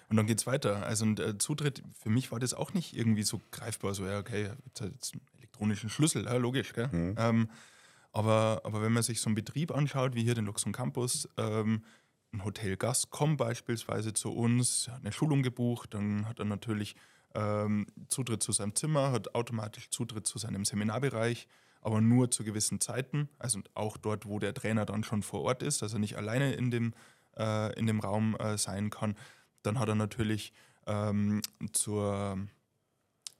Und 0.08 0.16
dann 0.16 0.26
geht 0.26 0.38
es 0.38 0.46
weiter. 0.46 0.86
Also 0.86 1.04
und, 1.04 1.20
äh, 1.20 1.36
Zutritt, 1.38 1.82
für 2.00 2.10
mich 2.10 2.32
war 2.32 2.38
das 2.38 2.54
auch 2.54 2.72
nicht 2.72 2.96
irgendwie 2.96 3.22
so 3.22 3.40
greifbar, 3.50 3.94
so, 3.94 4.06
ja, 4.06 4.18
okay, 4.18 4.50
jetzt, 4.66 4.80
jetzt 4.80 5.14
einen 5.14 5.22
elektronischen 5.38 5.90
Schlüssel, 5.90 6.24
ja, 6.24 6.36
logisch, 6.36 6.72
gell? 6.72 6.88
Mhm. 6.88 7.14
Ähm, 7.18 7.50
aber, 8.12 8.62
aber 8.64 8.82
wenn 8.82 8.92
man 8.92 9.02
sich 9.02 9.20
so 9.20 9.28
einen 9.28 9.34
Betrieb 9.34 9.70
anschaut, 9.70 10.14
wie 10.14 10.22
hier 10.22 10.34
den 10.34 10.46
Luxon 10.46 10.72
Campus, 10.72 11.28
ähm, 11.36 11.82
ein 12.32 12.44
Hotelgast 12.44 13.10
kommt 13.10 13.38
beispielsweise 13.38 14.12
zu 14.12 14.32
uns, 14.32 14.88
hat 14.88 15.00
eine 15.00 15.12
Schulung 15.12 15.42
gebucht, 15.42 15.94
dann 15.94 16.26
hat 16.26 16.38
er 16.38 16.44
natürlich 16.44 16.96
ähm, 17.34 17.86
Zutritt 18.08 18.42
zu 18.42 18.52
seinem 18.52 18.74
Zimmer, 18.74 19.12
hat 19.12 19.34
automatisch 19.34 19.90
Zutritt 19.90 20.26
zu 20.26 20.38
seinem 20.38 20.64
Seminarbereich, 20.64 21.48
aber 21.80 22.00
nur 22.00 22.30
zu 22.30 22.44
gewissen 22.44 22.80
Zeiten, 22.80 23.28
also 23.38 23.60
auch 23.74 23.96
dort, 23.96 24.26
wo 24.26 24.38
der 24.38 24.54
Trainer 24.54 24.84
dann 24.84 25.04
schon 25.04 25.22
vor 25.22 25.42
Ort 25.42 25.62
ist, 25.62 25.82
dass 25.82 25.92
er 25.92 25.98
nicht 25.98 26.16
alleine 26.16 26.52
in 26.54 26.70
dem, 26.70 26.94
äh, 27.36 27.78
in 27.78 27.86
dem 27.86 28.00
Raum 28.00 28.36
äh, 28.36 28.58
sein 28.58 28.90
kann. 28.90 29.16
Dann 29.68 29.78
hat 29.78 29.88
er 29.90 29.94
natürlich 29.94 30.54
ähm, 30.86 31.42
zur, 31.74 32.38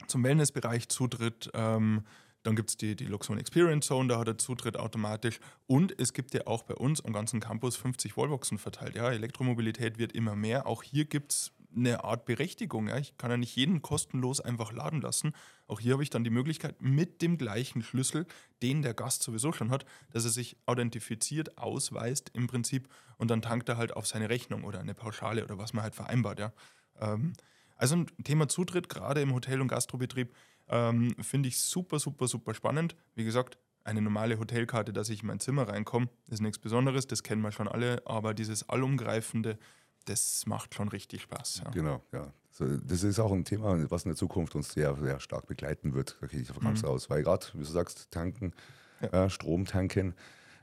zum 0.05 0.23
Wellnessbereich 0.23 0.87
Zutritt. 0.87 1.49
Ähm, 1.55 2.03
dann 2.43 2.55
gibt 2.55 2.69
es 2.69 2.77
die, 2.77 2.95
die 2.95 3.05
Luxon 3.05 3.39
Experience 3.39 3.87
Zone, 3.87 4.09
da 4.09 4.19
hat 4.19 4.27
er 4.27 4.37
Zutritt 4.37 4.77
automatisch. 4.77 5.39
Und 5.65 5.99
es 5.99 6.13
gibt 6.13 6.35
ja 6.35 6.45
auch 6.45 6.61
bei 6.61 6.75
uns 6.75 7.03
am 7.03 7.13
ganzen 7.13 7.39
Campus 7.39 7.77
50 7.77 8.15
Wallboxen 8.15 8.59
verteilt. 8.59 8.95
Ja, 8.95 9.09
Elektromobilität 9.09 9.97
wird 9.97 10.13
immer 10.13 10.35
mehr. 10.35 10.67
Auch 10.67 10.83
hier 10.83 11.05
gibt 11.05 11.33
es 11.33 11.51
eine 11.75 12.03
Art 12.03 12.25
Berechtigung. 12.25 12.87
Ja. 12.87 12.97
Ich 12.97 13.17
kann 13.17 13.31
ja 13.31 13.37
nicht 13.37 13.55
jeden 13.55 13.81
kostenlos 13.81 14.41
einfach 14.41 14.71
laden 14.71 15.01
lassen. 15.01 15.33
Auch 15.67 15.79
hier 15.79 15.93
habe 15.93 16.03
ich 16.03 16.09
dann 16.09 16.23
die 16.23 16.29
Möglichkeit, 16.29 16.81
mit 16.81 17.21
dem 17.21 17.37
gleichen 17.37 17.83
Schlüssel, 17.83 18.25
den 18.61 18.81
der 18.81 18.93
Gast 18.93 19.23
sowieso 19.23 19.51
schon 19.51 19.71
hat, 19.71 19.85
dass 20.11 20.25
er 20.25 20.31
sich 20.31 20.57
authentifiziert, 20.65 21.57
ausweist 21.57 22.31
im 22.33 22.47
Prinzip 22.47 22.89
und 23.17 23.29
dann 23.29 23.41
tankt 23.41 23.69
er 23.69 23.77
halt 23.77 23.95
auf 23.95 24.07
seine 24.07 24.29
Rechnung 24.29 24.63
oder 24.63 24.79
eine 24.79 24.93
Pauschale 24.93 25.43
oder 25.43 25.57
was 25.57 25.73
man 25.73 25.83
halt 25.83 25.95
vereinbart. 25.95 26.39
Ja. 26.39 26.53
Ähm, 26.99 27.33
also 27.75 27.95
ein 27.95 28.07
Thema 28.23 28.47
Zutritt, 28.47 28.89
gerade 28.89 29.21
im 29.21 29.33
Hotel- 29.33 29.61
und 29.61 29.67
Gastrobetrieb, 29.67 30.33
ähm, 30.67 31.15
finde 31.21 31.49
ich 31.49 31.59
super, 31.59 31.99
super, 31.99 32.27
super 32.27 32.53
spannend. 32.53 32.95
Wie 33.15 33.23
gesagt, 33.23 33.57
eine 33.83 34.01
normale 34.01 34.37
Hotelkarte, 34.39 34.93
dass 34.93 35.09
ich 35.09 35.21
in 35.21 35.27
mein 35.27 35.39
Zimmer 35.39 35.67
reinkomme, 35.67 36.09
ist 36.27 36.41
nichts 36.41 36.59
Besonderes, 36.59 37.07
das 37.07 37.23
kennen 37.23 37.41
wir 37.41 37.51
schon 37.51 37.67
alle, 37.67 38.03
aber 38.05 38.33
dieses 38.33 38.67
allumgreifende, 38.67 39.57
das 40.09 40.45
macht 40.45 40.75
schon 40.75 40.89
richtig 40.89 41.21
Spaß. 41.21 41.61
Ja. 41.65 41.71
Genau, 41.71 42.01
ja. 42.11 42.31
Das 42.59 43.03
ist 43.03 43.19
auch 43.19 43.31
ein 43.31 43.45
Thema, 43.45 43.89
was 43.89 44.03
in 44.03 44.09
der 44.09 44.17
Zukunft 44.17 44.53
uns 44.53 44.73
sehr, 44.73 44.93
sehr 44.95 45.19
stark 45.21 45.47
begleiten 45.47 45.93
wird, 45.93 46.17
da 46.19 46.27
gehe 46.27 46.41
ich 46.41 46.47
davon 46.47 46.63
ganz 46.63 46.81
mhm. 46.81 46.89
aus. 46.89 47.09
Weil 47.09 47.23
gerade, 47.23 47.45
wie 47.53 47.59
du 47.59 47.63
sagst, 47.63 48.11
tanken, 48.11 48.53
ja. 49.01 49.25
äh, 49.25 49.29
Strom 49.29 49.65
tanken, 49.65 50.13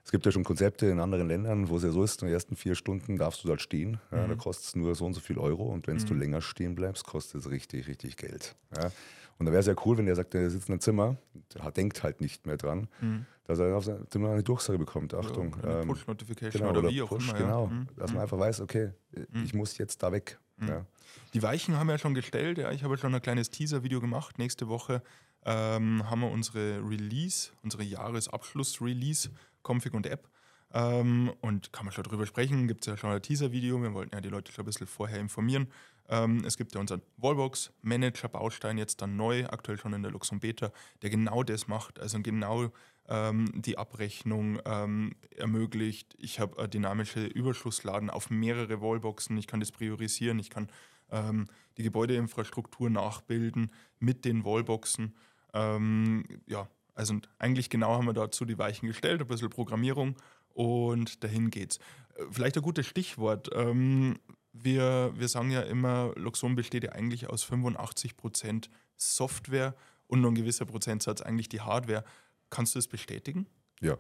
es 0.05 0.13
gibt 0.13 0.27
ja 0.27 0.31
schon 0.31 0.45
Konzepte 0.45 0.87
in 0.87 1.01
anderen 1.01 1.27
Ländern, 1.27 1.69
wo 1.69 1.79
es 1.79 1.83
ja 1.83 1.91
so 1.91 2.05
ist, 2.05 2.21
in 2.21 2.29
den 2.29 2.35
ersten 2.35 2.55
vier 2.55 2.75
Stunden 2.75 3.17
darfst 3.17 3.43
du 3.43 3.49
dort 3.49 3.63
stehen. 3.63 3.99
Ja, 4.13 4.25
mhm. 4.25 4.29
Da 4.31 4.35
kostet 4.35 4.67
es 4.67 4.77
nur 4.77 4.95
so 4.95 5.07
und 5.07 5.15
so 5.15 5.21
viel 5.21 5.39
Euro. 5.39 5.65
Und 5.65 5.87
wenn 5.87 5.97
mhm. 5.97 6.07
du 6.07 6.15
länger 6.15 6.43
stehen 6.43 6.75
bleibst, 6.75 7.05
kostet 7.07 7.41
es 7.41 7.51
richtig, 7.51 7.89
richtig 7.89 8.17
Geld. 8.17 8.57
Ja. 8.77 8.91
Und 9.39 9.47
da 9.47 9.53
wäre 9.53 9.61
es 9.61 9.67
ja 9.67 9.75
cool, 9.85 9.99
wenn 9.99 10.07
der 10.07 10.17
sagt, 10.17 10.35
der 10.35 10.49
sitzt 10.51 10.69
in 10.69 10.75
einem 10.75 10.81
Zimmer, 10.81 11.17
der 11.55 11.71
denkt 11.71 12.03
halt 12.03 12.21
nicht 12.21 12.47
mehr 12.47 12.57
dran, 12.57 12.89
mhm. 13.01 13.27
dass 13.45 13.59
er 13.59 13.77
auf 13.77 13.85
sein 13.85 14.07
Zimmer 14.09 14.31
eine 14.31 14.43
Durchsage 14.43 14.79
bekommt. 14.79 15.15
Achtung. 15.15 15.57
Ja, 15.63 15.83
ähm, 15.83 15.89
Push-Notification 15.89 16.61
genau, 16.61 16.71
oder, 16.71 16.81
oder, 16.81 16.91
wie 16.91 17.03
auch 17.03 17.09
Push, 17.09 17.29
immer. 17.31 17.39
Genau, 17.39 17.67
mhm. 17.67 17.87
dass 17.97 18.11
man 18.11 18.17
mhm. 18.17 18.23
einfach 18.23 18.39
weiß, 18.39 18.61
okay, 18.61 18.93
mhm. 19.13 19.45
ich 19.45 19.55
muss 19.55 19.77
jetzt 19.79 20.03
da 20.03 20.11
weg. 20.13 20.39
Mhm. 20.57 20.69
Ja. 20.69 20.87
Die 21.35 21.43
Weichen 21.43 21.77
haben 21.77 21.87
wir 21.87 21.93
ja 21.93 21.99
schon 21.99 22.15
gestellt. 22.15 22.59
Ja. 22.59 22.73
Ich 22.73 22.83
habe 22.83 22.97
schon 22.97 23.15
ein 23.15 23.23
kleines 23.23 23.51
Teaser-Video 23.51 24.01
gemacht. 24.01 24.39
Nächste 24.39 24.69
Woche 24.69 25.03
ähm, 25.45 26.09
haben 26.09 26.21
wir 26.21 26.31
unsere 26.31 26.81
Release, 26.89 27.51
unsere 27.63 27.83
Jahresabschluss-Release, 27.83 29.31
Config 29.63 29.95
und 29.95 30.07
App. 30.07 30.29
Ähm, 30.73 31.33
und 31.41 31.73
kann 31.73 31.85
man 31.85 31.93
schon 31.93 32.05
drüber 32.05 32.27
sprechen, 32.27 32.67
gibt 32.67 32.83
es 32.83 32.87
ja 32.87 32.97
schon 32.97 33.11
ein 33.11 33.23
Teaser-Video. 33.23 33.81
Wir 33.83 33.95
wollten 33.95 34.15
ja 34.15 34.21
die 34.21 34.29
Leute 34.29 34.53
schon 34.53 34.65
ein 34.65 34.67
bisschen 34.67 34.87
vorher 34.87 35.21
informieren. 35.21 35.69
Ähm, 36.09 36.45
es 36.45 36.57
gibt 36.57 36.75
ja 36.75 36.81
unseren 36.81 37.03
Wallbox-Manager-Baustein 37.17 38.79
jetzt 38.79 39.03
dann 39.03 39.17
neu, 39.17 39.47
aktuell 39.47 39.79
schon 39.79 39.93
in 39.93 40.03
der 40.03 40.13
Luxon 40.13 40.41
Beta, 40.41 40.73
der 41.03 41.11
genau 41.11 41.43
das 41.43 41.69
macht, 41.69 41.99
also 41.99 42.21
genau 42.21 42.71
ähm, 43.09 43.51
die 43.55 43.79
Abrechnung 43.79 44.61
ähm, 44.65 45.15
ermöglicht. 45.37 46.15
Ich 46.19 46.41
habe 46.41 46.63
äh, 46.63 46.69
dynamische 46.69 47.27
Überschussladen 47.27 48.11
auf 48.11 48.31
mehrere 48.31 48.81
Wallboxen, 48.81 49.37
ich 49.37 49.47
kann 49.47 49.61
das 49.61 49.73
priorisieren, 49.73 50.39
ich 50.39 50.51
kann 50.51 50.69
ähm, 51.11 51.47
die 51.77 51.83
Gebäudeinfrastruktur 51.83 52.91
nachbilden 52.91 53.71
mit 53.99 54.25
den 54.25 54.45
Wallboxen. 54.45 55.15
Ähm, 55.53 56.25
ja, 56.47 56.69
also 56.95 57.15
eigentlich 57.39 57.71
genau 57.71 57.95
haben 57.95 58.07
wir 58.07 58.15
dazu 58.15 58.45
die 58.45 58.59
Weichen 58.59 58.89
gestellt, 58.89 59.21
ein 59.21 59.27
bisschen 59.27 59.51
Programmierung 59.51 60.17
und 60.49 61.23
dahin 61.23 61.51
geht's. 61.51 61.79
Äh, 62.17 62.25
vielleicht 62.31 62.57
ein 62.57 62.63
gutes 62.63 62.87
Stichwort. 62.87 63.51
Ähm, 63.55 64.19
wir, 64.63 65.13
wir 65.17 65.29
sagen 65.29 65.51
ja 65.51 65.63
immer, 65.63 66.13
Luxon 66.17 66.55
besteht 66.55 66.85
ja 66.85 66.93
eigentlich 66.93 67.29
aus 67.29 67.43
85 67.45 68.17
Prozent 68.17 68.71
Software 68.97 69.75
und 70.07 70.21
nur 70.21 70.31
ein 70.31 70.35
gewisser 70.35 70.65
Prozentsatz 70.65 71.21
eigentlich 71.21 71.49
die 71.49 71.61
Hardware. 71.61 72.05
Kannst 72.51 72.75
du 72.75 72.79
das 72.79 72.87
bestätigen? 72.87 73.47
Ja, 73.81 73.99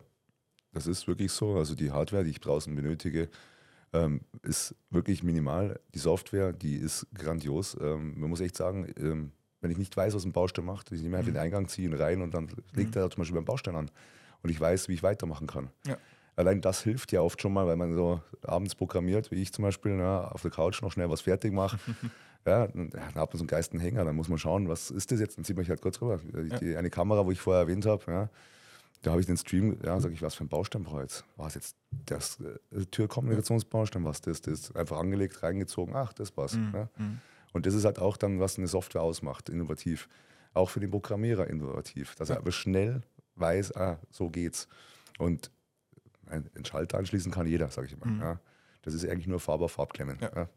das 0.73 0.87
ist 0.87 1.09
wirklich 1.09 1.33
so. 1.33 1.57
Also 1.57 1.75
die 1.75 1.90
Hardware, 1.90 2.25
die 2.25 2.31
ich 2.31 2.40
draußen 2.40 2.75
benötige, 2.75 3.29
ähm, 3.92 4.21
ist 4.42 4.75
wirklich 4.90 5.23
minimal. 5.23 5.81
Die 5.95 5.99
Software, 5.99 6.53
die 6.53 6.77
ist 6.77 7.07
grandios. 7.14 7.77
Ähm, 7.81 8.19
man 8.19 8.31
muss 8.31 8.40
echt 8.40 8.57
sagen, 8.57 8.92
ähm, 8.99 9.33
wenn 9.61 9.71
ich 9.71 9.79
nicht 9.79 9.97
weiß, 9.97 10.14
was 10.14 10.25
ein 10.25 10.33
Baustein 10.33 10.64
macht, 10.64 10.92
ich 10.92 11.03
nehme 11.03 11.16
einfach 11.16 11.31
mhm. 11.31 11.35
den 11.35 11.42
Eingang, 11.42 11.69
ziehe 11.69 11.88
ihn 11.88 11.95
rein 11.95 12.23
und 12.23 12.35
dann 12.35 12.49
legt 12.73 12.95
mhm. 12.95 13.03
er 13.03 13.11
zum 13.11 13.21
Beispiel 13.21 13.37
beim 13.37 13.45
Baustein 13.45 13.77
an. 13.77 13.90
Und 14.42 14.51
ich 14.51 14.61
weiß, 14.61 14.88
wie 14.88 14.95
ich 14.95 15.03
weitermachen 15.03 15.47
kann. 15.47 15.71
Ja. 15.87 15.97
Allein 16.37 16.61
das 16.61 16.83
hilft 16.83 17.12
ja 17.12 17.22
oft 17.22 17.40
schon 17.40 17.53
mal, 17.53 17.66
weil 17.66 17.77
man 17.77 17.94
so 17.94 18.20
abends 18.42 18.75
programmiert, 18.75 19.31
wie 19.31 19.40
ich 19.40 19.53
zum 19.53 19.62
Beispiel, 19.62 19.99
ja, 19.99 20.29
auf 20.29 20.42
der 20.42 20.51
Couch 20.51 20.83
noch 20.83 20.92
schnell 20.92 21.09
was 21.09 21.22
fertig 21.22 21.53
macht. 21.53 21.79
ja, 22.46 22.66
dann, 22.66 22.92
hat 22.94 23.16
man 23.16 23.29
so 23.33 23.38
einen 23.38 23.46
geisten 23.46 23.81
Hänger, 23.81 24.05
dann 24.05 24.14
muss 24.14 24.29
man 24.29 24.38
schauen, 24.38 24.68
was 24.68 24.90
ist 24.90 25.11
das 25.11 25.18
jetzt? 25.18 25.38
Dann 25.38 25.44
sieht 25.44 25.57
man 25.57 25.66
halt 25.66 25.81
kurz 25.81 26.01
rüber. 26.01 26.20
Ja. 26.51 26.59
Die, 26.59 26.77
eine 26.77 26.90
Kamera, 26.90 27.25
wo 27.25 27.31
ich 27.31 27.40
vorher 27.40 27.62
erwähnt 27.62 27.87
habe, 27.87 28.05
ja, 28.07 28.29
da 29.03 29.12
habe 29.12 29.20
ich 29.20 29.27
den 29.27 29.37
Stream, 29.37 29.79
ja, 29.85 29.99
sage 29.99 30.14
ich, 30.14 30.22
was 30.22 30.35
für 30.35 30.44
ein 30.44 30.49
Baustein 30.49 30.83
brauche 30.83 30.99
ich 30.99 31.03
jetzt? 31.03 31.25
War 31.37 31.46
es 31.46 31.55
jetzt 31.55 31.77
das 32.05 32.38
äh, 32.40 32.85
Türkommunikationsbaustein, 32.87 34.05
was 34.05 34.20
das, 34.20 34.42
das 34.42 34.75
einfach 34.75 34.99
angelegt, 34.99 35.42
reingezogen, 35.42 35.94
ach, 35.94 36.12
das 36.12 36.37
war's. 36.37 36.55
Mhm. 36.55 36.70
Ja. 36.75 36.88
Mhm. 36.99 37.20
Und 37.53 37.64
das 37.64 37.75
ist 37.75 37.85
halt 37.87 37.99
auch 37.99 38.16
dann, 38.16 38.40
was 38.40 38.59
eine 38.59 38.66
Software 38.66 39.03
ausmacht, 39.03 39.49
innovativ. 39.49 40.09
Auch 40.53 40.70
für 40.70 40.81
den 40.81 40.90
Programmierer 40.90 41.46
innovativ, 41.46 42.14
dass 42.16 42.31
er 42.31 42.38
aber 42.38 42.53
schnell 42.53 43.03
weiß, 43.37 43.77
ah, 43.77 43.99
so 44.11 44.29
geht's. 44.29 44.68
Und 45.18 45.51
einen 46.29 46.65
Schalter 46.65 46.99
anschließen 46.99 47.33
kann 47.33 47.47
jeder, 47.47 47.69
sage 47.71 47.87
ich 47.87 47.93
immer. 47.93 48.07
Mhm. 48.07 48.21
Ja. 48.21 48.41
Das 48.83 48.95
ist 48.95 49.07
eigentlich 49.09 49.27
nur 49.27 49.41
Farbe 49.41 49.65
auf 49.65 49.73
Farbklemmen. 49.73 50.19
Ja. 50.21 50.31
Ja. 50.35 50.49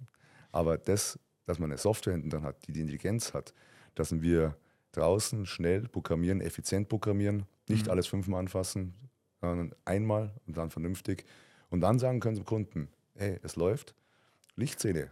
Aber 0.51 0.77
das, 0.77 1.19
dass 1.45 1.59
man 1.59 1.71
eine 1.71 1.77
Software 1.77 2.13
hinten 2.13 2.29
dann 2.29 2.43
hat, 2.43 2.67
die 2.67 2.71
die 2.71 2.81
Intelligenz 2.81 3.33
hat, 3.33 3.53
dass 3.95 4.21
wir 4.21 4.55
draußen 4.91 5.45
schnell 5.45 5.87
programmieren, 5.87 6.41
effizient 6.41 6.89
programmieren, 6.89 7.45
nicht 7.67 7.85
mhm. 7.85 7.91
alles 7.91 8.07
fünfmal 8.07 8.39
anfassen, 8.39 8.93
sondern 9.41 9.73
einmal 9.85 10.33
und 10.47 10.57
dann 10.57 10.69
vernünftig. 10.69 11.25
Und 11.69 11.81
dann 11.81 11.99
sagen 11.99 12.19
können 12.19 12.35
zum 12.35 12.45
Kunden, 12.45 12.89
hey, 13.15 13.39
es 13.43 13.55
läuft, 13.55 13.95
Lichtszene, 14.55 15.11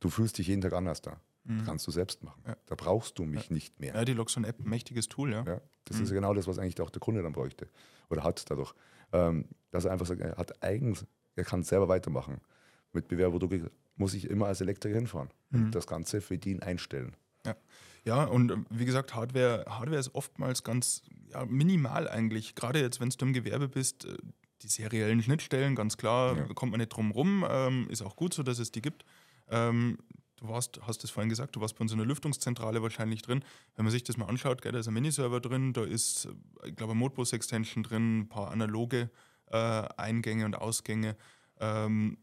du 0.00 0.08
fühlst 0.08 0.38
dich 0.38 0.48
jeden 0.48 0.62
Tag 0.62 0.72
anders 0.72 1.02
da. 1.02 1.20
Mhm. 1.48 1.64
Kannst 1.64 1.86
du 1.86 1.90
selbst 1.90 2.22
machen. 2.22 2.42
Ja. 2.46 2.56
Da 2.66 2.74
brauchst 2.74 3.18
du 3.18 3.24
mich 3.24 3.48
ja. 3.48 3.54
nicht 3.54 3.80
mehr. 3.80 3.94
Ja, 3.94 4.04
die 4.04 4.12
Loxon-App, 4.12 4.60
mächtiges 4.60 5.08
Tool, 5.08 5.32
ja. 5.32 5.44
ja 5.44 5.60
das 5.86 5.96
mhm. 5.96 6.02
ist 6.02 6.10
ja 6.10 6.14
genau 6.14 6.34
das, 6.34 6.46
was 6.46 6.58
eigentlich 6.58 6.80
auch 6.80 6.90
der 6.90 7.00
Kunde 7.00 7.22
dann 7.22 7.32
bräuchte 7.32 7.68
oder 8.10 8.22
hat 8.22 8.50
dadurch. 8.50 8.74
Ähm, 9.12 9.46
dass 9.70 9.86
er 9.86 9.92
einfach 9.92 10.06
sagt, 10.06 10.20
er 10.20 10.36
hat 10.36 10.62
eigens, 10.62 11.06
er 11.34 11.44
kann 11.44 11.62
selber 11.62 11.88
weitermachen. 11.88 12.40
Mit 12.92 13.08
Bewerberprodukte 13.08 13.70
muss 13.96 14.12
ich 14.12 14.28
immer 14.28 14.46
als 14.46 14.60
Elektriker 14.60 14.94
hinfahren 14.94 15.30
mhm. 15.50 15.64
und 15.64 15.74
das 15.74 15.86
Ganze 15.86 16.20
für 16.20 16.36
den 16.36 16.62
einstellen. 16.62 17.16
Ja. 17.46 17.56
Ja, 18.04 18.24
und 18.24 18.50
ähm, 18.50 18.66
wie 18.70 18.84
gesagt, 18.84 19.14
Hardware, 19.14 19.64
Hardware 19.68 19.98
ist 19.98 20.14
oftmals 20.14 20.64
ganz 20.64 21.02
ja, 21.30 21.44
minimal 21.44 22.08
eigentlich. 22.08 22.54
Gerade 22.54 22.80
jetzt, 22.80 23.00
wenn 23.00 23.10
du 23.10 23.24
im 23.26 23.32
Gewerbe 23.32 23.68
bist, 23.68 24.04
äh, 24.04 24.16
die 24.62 24.68
seriellen 24.68 25.22
Schnittstellen, 25.22 25.74
ganz 25.74 25.96
klar, 25.96 26.36
ja. 26.36 26.44
kommt 26.54 26.72
man 26.72 26.78
nicht 26.78 26.90
drum 26.90 27.10
rum. 27.10 27.44
Ähm, 27.48 27.86
ist 27.90 28.02
auch 28.02 28.16
gut 28.16 28.34
so, 28.34 28.42
dass 28.42 28.58
es 28.58 28.72
die 28.72 28.82
gibt. 28.82 29.04
Ähm, 29.50 29.98
du 30.40 30.48
warst, 30.48 30.80
hast 30.86 31.04
es 31.04 31.10
vorhin 31.10 31.28
gesagt, 31.28 31.56
du 31.56 31.60
warst 31.60 31.76
bei 31.76 31.82
uns 31.82 31.92
in 31.92 31.98
der 31.98 32.06
Lüftungszentrale 32.06 32.82
wahrscheinlich 32.82 33.22
drin. 33.22 33.44
Wenn 33.76 33.84
man 33.84 33.92
sich 33.92 34.02
das 34.04 34.16
mal 34.16 34.26
anschaut, 34.26 34.62
gell, 34.62 34.72
da 34.72 34.78
ist 34.78 34.88
ein 34.88 34.94
Miniserver 34.94 35.40
drin, 35.40 35.72
da 35.72 35.84
ist, 35.84 36.28
ich 36.64 36.74
glaube, 36.76 36.92
eine 36.92 37.00
Modbus-Extension 37.00 37.82
drin, 37.82 38.20
ein 38.20 38.28
paar 38.28 38.50
analoge 38.50 39.10
äh, 39.50 39.56
Eingänge 39.56 40.44
und 40.44 40.54
Ausgänge. 40.56 41.16
Ähm, 41.60 42.18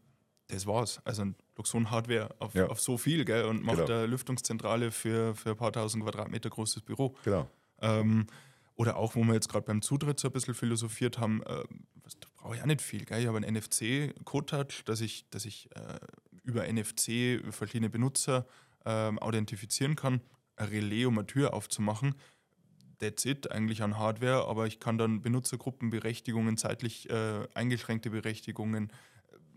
das 0.48 0.66
war's. 0.66 1.00
Also 1.04 1.22
ein 1.22 1.34
Luxon-Hardware 1.56 2.34
auf, 2.38 2.54
Ja. 2.54 2.66
auf 2.68 2.80
so 2.80 2.96
viel 2.98 3.24
gell, 3.24 3.44
und 3.46 3.62
macht 3.64 3.78
Genau. 3.78 3.98
eine 3.98 4.06
Lüftungszentrale 4.06 4.90
für, 4.92 5.34
für 5.34 5.50
ein 5.50 5.56
paar 5.56 5.72
tausend 5.72 6.04
Quadratmeter 6.04 6.50
großes 6.50 6.82
Büro. 6.82 7.16
Genau. 7.24 7.48
Ähm, 7.80 8.26
oder 8.76 8.96
auch, 8.96 9.14
wo 9.14 9.24
wir 9.24 9.34
jetzt 9.34 9.48
gerade 9.48 9.64
beim 9.66 9.82
Zutritt 9.82 10.20
so 10.20 10.28
ein 10.28 10.32
bisschen 10.32 10.54
philosophiert 10.54 11.18
haben, 11.18 11.42
äh, 11.44 11.64
brauche 12.36 12.54
ich 12.56 12.62
auch 12.62 12.66
nicht 12.66 12.82
viel. 12.82 13.04
Gell? 13.04 13.20
Ich 13.22 13.26
habe 13.26 13.38
einen 13.38 13.56
NFC-Code-Touch, 13.56 14.84
dass 14.84 15.00
ich, 15.00 15.28
dass 15.30 15.44
ich 15.46 15.68
äh, 15.74 15.98
über 16.46 16.70
NFC 16.72 17.42
verschiedene 17.50 17.90
Benutzer 17.90 18.46
ähm, 18.84 19.18
authentifizieren 19.18 19.96
kann. 19.96 20.20
Ein 20.56 20.68
Relais, 20.68 21.04
um 21.04 21.18
eine 21.18 21.26
Tür 21.26 21.52
aufzumachen. 21.52 22.14
That's 22.98 23.26
it, 23.26 23.50
eigentlich 23.50 23.82
an 23.82 23.98
Hardware, 23.98 24.46
aber 24.48 24.66
ich 24.66 24.80
kann 24.80 24.96
dann 24.96 25.20
Benutzergruppenberechtigungen, 25.20 26.56
zeitlich 26.56 27.10
äh, 27.10 27.46
eingeschränkte 27.52 28.08
Berechtigungen, 28.08 28.90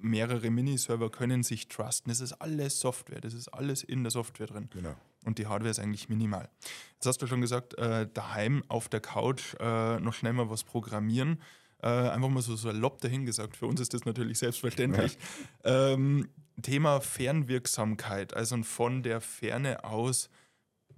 mehrere 0.02 0.50
Miniserver 0.50 1.10
können 1.10 1.44
sich 1.44 1.68
trusten. 1.68 2.10
Das 2.10 2.20
ist 2.20 2.34
alles 2.34 2.80
Software, 2.80 3.22
das 3.22 3.34
ist 3.34 3.48
alles 3.50 3.84
in 3.84 4.04
der 4.04 4.12
Software 4.12 4.48
drin. 4.48 4.70
Genau. 4.72 4.96
Und 5.26 5.38
die 5.38 5.48
Hardware 5.48 5.70
ist 5.70 5.80
eigentlich 5.80 6.10
minimal. 6.10 6.50
Jetzt 6.96 7.06
hast 7.06 7.22
du 7.22 7.28
schon 7.28 7.42
gesagt, 7.42 7.78
äh, 7.78 8.08
daheim 8.14 8.64
auf 8.68 8.90
der 8.90 9.02
Couch 9.02 9.56
äh, 9.60 10.00
noch 10.00 10.14
schnell 10.14 10.34
mal 10.34 10.50
was 10.50 10.64
programmieren. 10.64 11.42
Äh, 11.82 11.88
einfach 11.88 12.30
mal 12.30 12.42
so 12.42 12.56
salopp 12.56 13.00
dahingesagt. 13.02 13.56
Für 13.56 13.68
uns 13.68 13.80
ist 13.80 13.94
das 13.94 14.06
natürlich 14.06 14.40
selbstverständlich. 14.40 15.18
Ähm, 15.64 16.30
Thema 16.62 17.02
Fernwirksamkeit, 17.02 18.34
also 18.34 18.62
von 18.64 19.04
der 19.04 19.22
Ferne 19.22 19.84
aus 19.84 20.30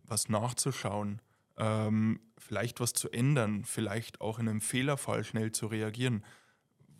was 0.03 0.29
nachzuschauen, 0.29 1.21
ähm, 1.57 2.19
vielleicht 2.37 2.79
was 2.79 2.93
zu 2.93 3.09
ändern, 3.09 3.63
vielleicht 3.63 4.21
auch 4.21 4.39
in 4.39 4.49
einem 4.49 4.61
Fehlerfall 4.61 5.23
schnell 5.23 5.51
zu 5.51 5.67
reagieren. 5.67 6.23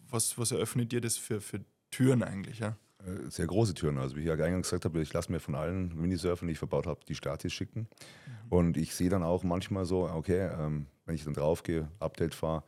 Was, 0.10 0.38
was 0.38 0.52
eröffnet 0.52 0.92
dir 0.92 1.02
das 1.02 1.18
für, 1.18 1.42
für 1.42 1.62
Türen 1.90 2.24
eigentlich? 2.24 2.60
Ja? 2.60 2.78
Äh, 3.06 3.30
Sehr 3.30 3.48
große 3.48 3.74
Türen. 3.74 3.98
Also 3.98 4.16
wie 4.16 4.22
ich 4.22 4.28
ja 4.28 4.34
eingangs 4.34 4.68
gesagt 4.70 4.86
habe, 4.86 5.02
ich 5.02 5.14
lasse 5.14 5.32
mir 5.32 5.40
von 5.40 5.56
allen 5.56 5.96
Minisurfern, 5.96 6.48
die 6.48 6.54
ich 6.54 6.60
verbaut 6.60 6.88
habe, 6.88 7.02
die 7.08 7.16
Statis 7.16 7.54
schicken. 7.54 7.88
Und 8.50 8.78
ich 8.78 8.96
sehe 8.96 9.10
dann 9.10 9.24
auch 9.24 9.44
manchmal 9.44 9.86
so, 9.86 10.10
okay, 10.10 10.50
ähm, 10.58 10.88
wenn 11.06 11.16
ich 11.16 11.24
dann 11.24 11.34
draufgehe, 11.34 11.90
Update 12.00 12.36
fahre, 12.36 12.64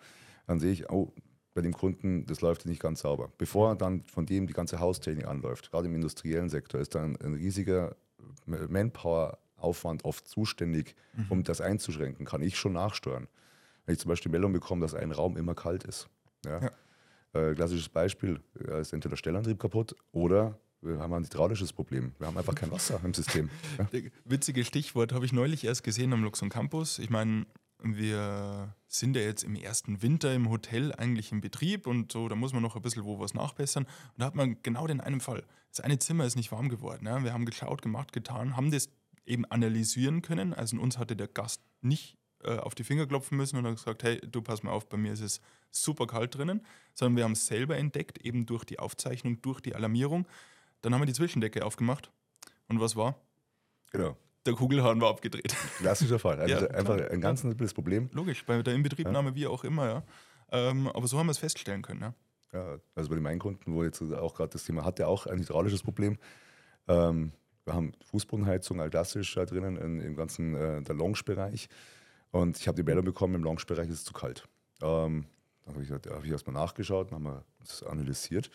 dann 0.48 0.60
sehe 0.60 0.72
ich, 0.72 0.90
oh, 0.90 1.14
bei 1.54 1.62
dem 1.62 1.74
Kunden, 1.74 2.26
das 2.26 2.42
läuft 2.42 2.66
nicht 2.66 2.82
ganz 2.82 3.02
sauber. 3.02 3.32
Bevor 3.38 3.76
dann 3.76 4.04
von 4.04 4.26
dem 4.26 4.48
die 4.48 4.54
ganze 4.54 4.80
Haustechnik 4.80 5.28
anläuft, 5.28 5.72
gerade 5.72 5.88
im 5.88 5.96
industriellen 5.96 6.50
Sektor, 6.50 6.82
ist 6.82 6.96
dann 6.96 7.16
ein 7.18 7.36
riesiger 7.36 7.96
Manpower-Aufwand 8.46 10.06
oft 10.06 10.28
zuständig, 10.28 10.96
um 11.30 11.44
das 11.44 11.62
einzuschränken. 11.62 12.26
Kann 12.26 12.42
ich 12.42 12.58
schon 12.58 12.74
nachsteuern. 12.74 13.28
Wenn 13.86 13.94
ich 13.94 14.00
zum 14.00 14.10
Beispiel 14.10 14.32
Meldung 14.32 14.54
bekomme, 14.54 14.82
dass 14.82 14.94
ein 14.96 15.12
Raum 15.12 15.38
immer 15.38 15.56
kalt 15.56 15.84
ist. 15.84 16.10
Ja? 16.46 16.62
Ja. 16.62 16.72
Äh, 17.34 17.56
klassisches 17.56 17.90
Beispiel, 17.90 18.40
äh, 18.60 18.82
ist 18.82 18.94
entweder 18.94 19.12
der 19.12 19.18
Stellantrieb 19.18 19.60
kaputt 19.60 19.96
oder 20.12 20.60
wir 20.82 21.00
haben 21.00 21.14
ein 21.14 21.24
hydraulisches 21.24 21.72
Problem. 21.72 22.14
Wir 22.20 22.28
haben 22.28 22.38
einfach 22.38 22.56
kein 22.56 22.72
Wasser 22.72 23.00
im 23.04 23.14
System. 23.14 23.50
Ja? 23.78 23.88
Witziges 24.26 24.68
Stichwort 24.68 25.14
habe 25.14 25.26
ich 25.26 25.34
neulich 25.34 25.64
erst 25.64 25.84
gesehen 25.84 26.14
am 26.14 26.24
Luxon 26.24 26.50
Campus. 26.50 27.00
Ich 27.00 27.10
meine, 27.10 27.46
wir 27.84 28.76
sind 28.88 29.16
ja 29.16 29.22
jetzt 29.22 29.44
im 29.44 29.56
ersten 29.56 30.02
Winter 30.02 30.34
im 30.34 30.50
Hotel 30.50 30.94
eigentlich 30.94 31.32
im 31.32 31.42
Betrieb 31.42 31.88
und 31.88 32.12
so, 32.12 32.28
da 32.30 32.36
muss 32.36 32.54
man 32.54 32.62
noch 32.62 32.76
ein 32.76 32.82
bisschen 32.82 33.04
wo 33.04 33.20
was 33.20 33.34
nachbessern. 33.34 33.84
Und 33.84 34.20
da 34.20 34.26
hat 34.26 34.36
man 34.36 34.62
genau 34.64 34.88
den 34.88 35.02
einen 35.02 35.20
Fall. 35.20 35.44
Das 35.70 35.82
eine 35.82 36.00
Zimmer 36.00 36.26
ist 36.26 36.36
nicht 36.36 36.52
warm 36.52 36.70
geworden. 36.70 37.06
Ja? 37.06 37.24
Wir 37.24 37.34
haben 37.34 37.46
geschaut, 37.46 37.82
gemacht, 37.82 38.14
getan, 38.14 38.56
haben 38.56 38.72
das 38.72 38.90
eben 39.26 39.46
analysieren 39.46 40.22
können. 40.22 40.54
Also 40.54 40.80
uns 40.80 40.98
hatte 40.98 41.16
der 41.16 41.28
Gast 41.28 41.62
nicht 41.82 42.18
äh, 42.44 42.58
auf 42.58 42.76
die 42.76 42.84
Finger 42.84 43.08
klopfen 43.08 43.38
müssen 43.38 43.58
und 43.58 43.66
hat 43.66 43.76
gesagt, 43.76 44.04
hey, 44.04 44.20
du 44.20 44.42
pass 44.42 44.64
mal 44.64 44.72
auf, 44.72 44.88
bei 44.88 44.98
mir 44.98 45.14
ist 45.14 45.22
es 45.22 45.42
super 45.72 46.08
kalt 46.08 46.36
drinnen, 46.36 46.62
sondern 46.94 47.18
wir 47.18 47.24
haben 47.24 47.32
es 47.34 47.48
selber 47.48 47.78
entdeckt, 47.78 48.20
eben 48.20 48.46
durch 48.46 48.64
die 48.64 48.80
Aufzeichnung, 48.80 49.42
durch 49.42 49.62
die 49.62 49.76
Alarmierung. 49.76 50.28
Dann 50.82 50.94
haben 50.94 51.02
wir 51.02 51.06
die 51.06 51.14
Zwischendecke 51.14 51.66
aufgemacht. 51.66 52.12
Und 52.68 52.80
was 52.80 52.96
war? 52.96 53.20
Genau. 53.92 54.18
Der 54.46 54.54
Kugelhahn 54.54 55.00
war 55.00 55.10
abgedreht. 55.10 55.56
Klassischer 55.78 56.20
Fall. 56.20 56.40
Also 56.40 56.54
Ja, 56.56 56.68
einfach 56.72 56.98
klar. 56.98 57.12
ein 57.12 57.22
ganz 57.22 57.42
simples 57.42 57.74
Problem. 57.74 58.10
Logisch, 58.12 58.46
bei 58.46 58.62
der 58.62 58.74
Inbetriebnahme 58.74 59.36
wie 59.36 59.48
auch 59.48 59.64
immer, 59.64 59.88
ja. 59.88 60.04
Ähm, 60.52 60.88
aber 60.88 61.08
so 61.08 61.18
haben 61.18 61.28
wir 61.28 61.32
es 61.32 61.38
feststellen 61.38 61.82
können, 61.82 62.02
ja. 62.02 62.14
Ja, 62.52 62.78
also 62.94 63.10
bei 63.10 63.16
dem 63.16 63.26
einen 63.26 63.40
Kunden, 63.40 63.74
wo 63.74 63.84
jetzt 63.84 64.02
auch 64.02 64.36
gerade 64.36 64.52
das 64.52 64.64
Thema 64.66 64.86
hatte, 64.86 65.08
auch 65.08 65.26
ein 65.26 65.40
hydraulisches 65.40 65.82
Problem. 65.82 66.18
Ähm, 66.88 67.32
wir 67.66 67.74
haben 67.74 67.94
Fußbodenheizung 68.12 68.80
all 68.82 68.90
klassisch 68.90 69.34
da 69.34 69.46
drinnen 69.46 69.78
in, 69.78 70.02
im 70.02 70.16
ganzen 70.16 70.54
äh, 70.54 70.82
der 70.82 70.94
Lounge-Bereich. 70.96 71.70
Und 72.32 72.60
ich 72.60 72.68
habe 72.68 72.76
die 72.76 72.84
Meldung 72.84 73.06
bekommen, 73.06 73.36
im 73.36 73.44
Lounge-Bereich 73.44 73.90
ist 73.90 74.00
es 74.00 74.04
zu 74.04 74.14
kalt. 74.14 74.48
Ähm, 74.82 75.26
dann 75.66 75.76
habe 75.76 75.84
ich, 75.84 75.90
ja, 75.90 75.96
hab 75.96 76.26
ich 76.26 76.32
erstmal 76.32 76.54
nachgeschaut, 76.54 77.08
dann 77.12 77.16
haben 77.16 77.24
wir 77.24 77.46
das 77.60 77.82
analysiert 77.84 78.52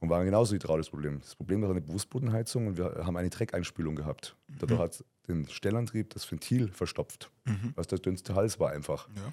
und 0.00 0.10
war 0.10 0.18
ein 0.20 0.26
genauso 0.26 0.54
hydraulisches 0.54 0.90
Problem. 0.90 1.20
Das 1.20 1.34
Problem 1.34 1.62
war 1.62 1.70
eine 1.70 1.82
Fußbodenheizung 1.82 2.66
und 2.66 2.76
wir 2.76 3.02
haben 3.06 3.16
eine 3.16 3.30
Dreckeinspülung 3.30 3.96
gehabt. 3.96 4.36
Dadurch 4.58 4.80
hat 4.80 5.04
den 5.28 5.48
Stellantrieb 5.48 6.10
das 6.10 6.30
Ventil 6.30 6.68
verstopft. 6.68 7.30
Was 7.74 7.86
der 7.86 7.98
dünnste 7.98 8.34
Hals 8.34 8.58
war 8.60 8.70
einfach. 8.70 9.08
ja. 9.16 9.32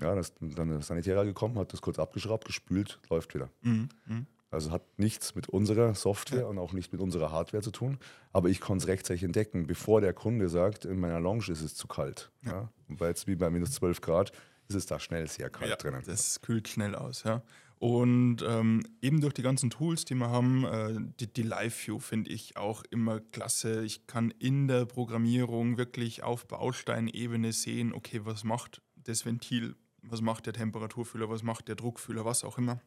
Ja, 0.00 0.14
da 0.14 0.20
ist 0.20 0.34
dann 0.40 0.68
der 0.68 0.82
Sanitärer 0.82 1.24
gekommen, 1.24 1.58
hat 1.58 1.72
das 1.72 1.82
kurz 1.82 1.98
abgeschraubt, 1.98 2.46
gespült, 2.46 2.98
läuft 3.10 3.34
wieder. 3.34 3.50
Mhm. 3.62 3.88
Mhm. 4.06 4.26
Also 4.50 4.70
hat 4.70 4.82
nichts 4.98 5.34
mit 5.34 5.48
unserer 5.48 5.94
Software 5.94 6.46
und 6.46 6.58
auch 6.58 6.72
nicht 6.72 6.92
mit 6.92 7.00
unserer 7.00 7.32
Hardware 7.32 7.62
zu 7.62 7.72
tun. 7.72 7.98
Aber 8.32 8.48
ich 8.48 8.60
konnte 8.60 8.84
es 8.84 8.88
rechtzeitig 8.88 9.24
entdecken, 9.24 9.66
bevor 9.66 10.00
der 10.00 10.12
Kunde 10.12 10.48
sagt, 10.48 10.84
in 10.84 11.00
meiner 11.00 11.20
Lounge 11.20 11.48
ist 11.48 11.60
es 11.60 11.74
zu 11.74 11.88
kalt. 11.88 12.30
Ja. 12.42 12.70
Und 12.88 12.98
bei 12.98 13.08
jetzt 13.08 13.26
wie 13.26 13.34
bei 13.34 13.50
minus 13.50 13.72
12 13.72 14.00
Grad 14.00 14.32
ist 14.68 14.76
es 14.76 14.86
da 14.86 15.00
schnell 15.00 15.28
sehr 15.28 15.50
kalt 15.50 15.70
ja, 15.70 15.76
drinnen. 15.76 16.02
Das 16.06 16.40
kühlt 16.40 16.68
schnell 16.68 16.94
aus, 16.94 17.24
ja. 17.24 17.42
Und 17.84 18.38
ähm, 18.48 18.82
eben 19.02 19.20
durch 19.20 19.34
die 19.34 19.42
ganzen 19.42 19.68
Tools, 19.68 20.06
die 20.06 20.14
wir 20.14 20.30
haben, 20.30 20.64
äh, 20.64 20.96
die, 21.20 21.30
die 21.30 21.42
Live-View 21.42 21.98
finde 21.98 22.30
ich 22.30 22.56
auch 22.56 22.82
immer 22.88 23.20
klasse. 23.20 23.84
Ich 23.84 24.06
kann 24.06 24.30
in 24.38 24.68
der 24.68 24.86
Programmierung 24.86 25.76
wirklich 25.76 26.22
auf 26.22 26.48
Bausteinebene 26.48 27.52
sehen, 27.52 27.92
okay, 27.92 28.22
was 28.24 28.42
macht 28.42 28.80
das 28.96 29.26
Ventil, 29.26 29.76
was 30.00 30.22
macht 30.22 30.46
der 30.46 30.54
Temperaturfühler, 30.54 31.28
was 31.28 31.42
macht 31.42 31.68
der 31.68 31.74
Druckfühler, 31.74 32.24
was 32.24 32.42
auch 32.42 32.56
immer. 32.56 32.80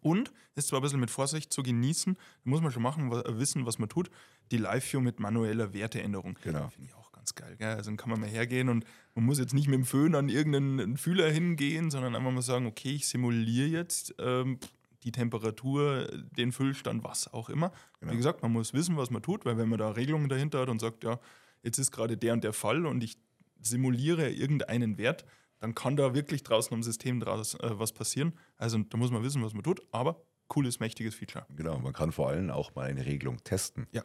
Und 0.00 0.32
ist 0.56 0.66
zwar 0.66 0.80
ein 0.80 0.82
bisschen 0.82 0.98
mit 0.98 1.12
Vorsicht 1.12 1.52
zu 1.52 1.62
genießen, 1.62 2.16
muss 2.42 2.60
man 2.60 2.72
schon 2.72 2.82
machen, 2.82 3.12
wissen, 3.38 3.66
was 3.66 3.78
man 3.78 3.88
tut. 3.88 4.10
Die 4.50 4.56
Live-View 4.56 5.00
mit 5.00 5.20
manueller 5.20 5.72
Werteänderung. 5.74 6.36
Genau. 6.42 6.70
Finde 6.70 6.88
ich 6.88 6.94
auch 6.96 7.01
ganz 7.22 7.34
geil. 7.36 7.56
Gell? 7.56 7.68
Also 7.68 7.90
dann 7.90 7.96
kann 7.96 8.10
man 8.10 8.20
mal 8.20 8.28
hergehen 8.28 8.68
und 8.68 8.84
man 9.14 9.24
muss 9.24 9.38
jetzt 9.38 9.54
nicht 9.54 9.68
mit 9.68 9.76
dem 9.76 9.84
Föhn 9.84 10.14
an 10.14 10.28
irgendeinen 10.28 10.96
Fühler 10.96 11.30
hingehen, 11.30 11.90
sondern 11.90 12.16
einfach 12.16 12.32
mal 12.32 12.42
sagen, 12.42 12.66
okay, 12.66 12.90
ich 12.90 13.06
simuliere 13.06 13.68
jetzt 13.68 14.14
ähm, 14.18 14.58
die 15.04 15.12
Temperatur, 15.12 16.08
den 16.36 16.50
Füllstand, 16.50 17.04
was 17.04 17.32
auch 17.32 17.48
immer. 17.48 17.72
Genau. 18.00 18.12
Wie 18.12 18.16
gesagt, 18.16 18.42
man 18.42 18.52
muss 18.52 18.72
wissen, 18.72 18.96
was 18.96 19.10
man 19.10 19.22
tut, 19.22 19.44
weil 19.44 19.56
wenn 19.56 19.68
man 19.68 19.78
da 19.78 19.90
Regelungen 19.90 20.28
dahinter 20.28 20.60
hat 20.60 20.68
und 20.68 20.80
sagt, 20.80 21.04
ja, 21.04 21.20
jetzt 21.62 21.78
ist 21.78 21.92
gerade 21.92 22.16
der 22.16 22.32
und 22.32 22.42
der 22.42 22.52
Fall 22.52 22.86
und 22.86 23.04
ich 23.04 23.18
simuliere 23.60 24.30
irgendeinen 24.30 24.98
Wert, 24.98 25.24
dann 25.60 25.76
kann 25.76 25.94
da 25.94 26.14
wirklich 26.14 26.42
draußen 26.42 26.74
am 26.74 26.82
System 26.82 27.20
draus 27.20 27.54
äh, 27.54 27.78
was 27.78 27.92
passieren. 27.92 28.32
Also 28.56 28.78
da 28.78 28.98
muss 28.98 29.12
man 29.12 29.22
wissen, 29.22 29.44
was 29.44 29.54
man 29.54 29.62
tut, 29.62 29.80
aber 29.92 30.20
cooles, 30.48 30.80
mächtiges 30.80 31.14
Feature. 31.14 31.46
Genau, 31.54 31.78
man 31.78 31.92
kann 31.92 32.10
vor 32.10 32.30
allem 32.30 32.50
auch 32.50 32.74
mal 32.74 32.88
eine 32.88 33.06
Regelung 33.06 33.42
testen. 33.44 33.86
Ja. 33.92 34.02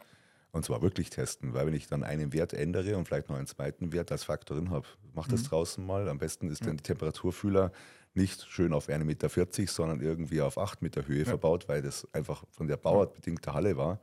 Und 0.58 0.64
zwar 0.64 0.82
wirklich 0.82 1.08
testen, 1.08 1.54
weil 1.54 1.66
wenn 1.66 1.74
ich 1.74 1.86
dann 1.86 2.02
einen 2.02 2.32
Wert 2.32 2.52
ändere 2.52 2.96
und 2.96 3.06
vielleicht 3.06 3.28
noch 3.28 3.36
einen 3.36 3.46
zweiten 3.46 3.92
Wert 3.92 4.10
als 4.10 4.24
Faktor 4.24 4.56
drin 4.56 4.70
habe, 4.70 4.86
mach 5.14 5.28
das 5.28 5.44
draußen 5.44 5.86
mal. 5.86 6.08
Am 6.08 6.18
besten 6.18 6.50
ist 6.50 6.66
dann 6.66 6.76
die 6.76 6.82
Temperaturfühler 6.82 7.70
nicht 8.14 8.44
schön 8.48 8.72
auf 8.72 8.88
1,40 8.88 9.04
Meter, 9.04 9.28
sondern 9.68 10.00
irgendwie 10.00 10.40
auf 10.40 10.58
8 10.58 10.82
Meter 10.82 11.06
Höhe 11.06 11.24
verbaut, 11.24 11.68
weil 11.68 11.80
das 11.80 12.12
einfach 12.12 12.44
von 12.50 12.66
der 12.66 12.76
bauartbedingten 12.76 13.52
Halle 13.54 13.76
war. 13.76 14.00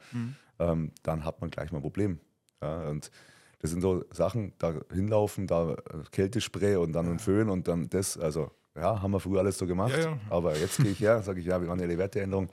Ähm, 0.60 0.92
dann 1.04 1.26
hat 1.26 1.42
man 1.42 1.52
gleich 1.52 1.74
mal 1.74 1.80
ein 1.80 1.82
Problem. 1.82 2.20
Ja, 2.62 2.88
und 2.88 3.12
das 3.60 3.72
sind 3.72 3.82
so 3.82 4.06
Sachen, 4.12 4.54
da 4.58 4.76
hinlaufen, 4.94 5.48
da 5.48 5.74
äh, 5.74 5.76
Kältespray 6.12 6.78
und 6.78 6.94
dann 6.94 7.12
ein 7.12 7.20
Föhn 7.20 7.50
und 7.50 7.68
dann 7.68 7.90
das, 7.90 8.18
also 8.18 8.50
ja, 8.76 9.02
haben 9.02 9.12
wir 9.12 9.20
früher 9.20 9.40
alles 9.40 9.58
so 9.58 9.68
gemacht. 9.68 9.98
Ja, 9.98 10.12
ja. 10.12 10.20
Aber 10.30 10.58
jetzt 10.58 10.78
gehe 10.78 10.92
ich 10.92 11.00
her, 11.02 11.22
sage 11.22 11.42
ich, 11.42 11.46
ja, 11.48 11.60
wir 11.60 11.68
machen 11.68 11.82
eine 11.82 11.98
Werteänderung. 11.98 12.50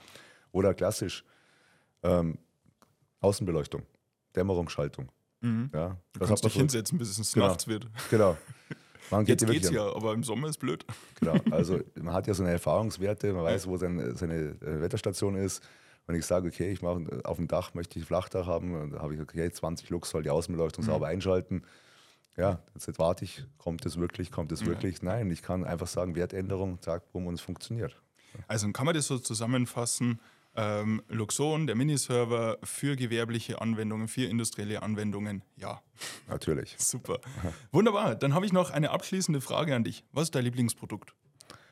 Oder 0.50 0.74
klassisch, 0.74 1.24
ähm, 2.02 2.38
Außenbeleuchtung, 3.20 3.82
Dämmerungsschaltung. 4.36 5.06
Ja, 5.06 5.48
Mhm. 5.48 5.70
Du 5.72 5.80
was 6.20 6.28
kannst 6.28 6.30
hat 6.30 6.42
man 6.44 6.48
dich 6.50 6.54
hinsetzen, 6.54 6.98
bis 6.98 7.18
es 7.18 7.32
Genau. 7.32 7.48
nachts 7.48 7.66
wird. 7.66 7.88
Genau. 8.10 8.36
Man 9.10 9.24
geht 9.24 9.40
Jetzt 9.40 9.48
ja 9.48 9.52
geht's 9.52 9.70
ja, 9.70 9.94
aber 9.94 10.14
im 10.14 10.22
Sommer 10.22 10.48
ist 10.48 10.58
blöd. 10.58 10.86
Genau. 11.20 11.34
Also 11.50 11.80
man 12.00 12.14
hat 12.14 12.26
ja 12.28 12.32
so 12.34 12.44
eine 12.44 12.52
Erfahrungswerte, 12.52 13.32
man 13.32 13.42
weiß, 13.44 13.66
wo 13.66 13.76
sein, 13.76 14.14
seine 14.16 14.34
äh, 14.62 14.80
Wetterstation 14.80 15.34
ist. 15.34 15.62
Wenn 16.06 16.16
ich 16.16 16.24
sage, 16.24 16.48
okay, 16.48 16.70
ich 16.72 16.80
mache 16.80 17.20
auf 17.24 17.36
dem 17.36 17.46
Dach 17.48 17.74
möchte 17.74 17.98
ich 17.98 18.04
Flachdach 18.06 18.46
haben, 18.46 18.72
dann 18.72 19.02
habe 19.02 19.14
ich 19.14 19.20
okay, 19.20 19.50
20 19.50 19.90
Lux 19.90 20.10
soll 20.10 20.22
die 20.22 20.30
Außenbeleuchtung 20.30 20.84
sauber 20.84 21.08
einschalten. 21.08 21.62
Ja, 22.36 22.60
jetzt, 22.74 22.98
warte 22.98 23.24
ich, 23.24 23.44
kommt 23.58 23.84
es 23.84 23.98
wirklich, 23.98 24.30
kommt 24.30 24.52
es 24.52 24.64
wirklich? 24.64 25.02
Nein, 25.02 25.30
ich 25.30 25.42
kann 25.42 25.64
einfach 25.64 25.86
sagen, 25.88 26.14
Wertänderung, 26.14 26.80
zack, 26.80 27.12
bumm, 27.12 27.26
und 27.26 27.34
es 27.34 27.40
funktioniert. 27.42 28.00
Also 28.48 28.70
kann 28.72 28.86
man 28.86 28.94
das 28.94 29.08
so 29.08 29.18
zusammenfassen, 29.18 30.20
Ähm, 30.54 31.02
Luxon, 31.08 31.66
der 31.66 31.76
Miniserver 31.76 32.58
für 32.62 32.94
gewerbliche 32.96 33.60
Anwendungen, 33.62 34.06
für 34.06 34.24
industrielle 34.24 34.82
Anwendungen, 34.82 35.42
ja. 35.56 35.80
Natürlich. 36.28 36.74
Super. 36.78 37.20
Wunderbar. 37.70 38.16
Dann 38.16 38.34
habe 38.34 38.44
ich 38.44 38.52
noch 38.52 38.70
eine 38.70 38.90
abschließende 38.90 39.40
Frage 39.40 39.74
an 39.74 39.84
dich. 39.84 40.04
Was 40.12 40.24
ist 40.24 40.34
dein 40.34 40.44
Lieblingsprodukt? 40.44 41.14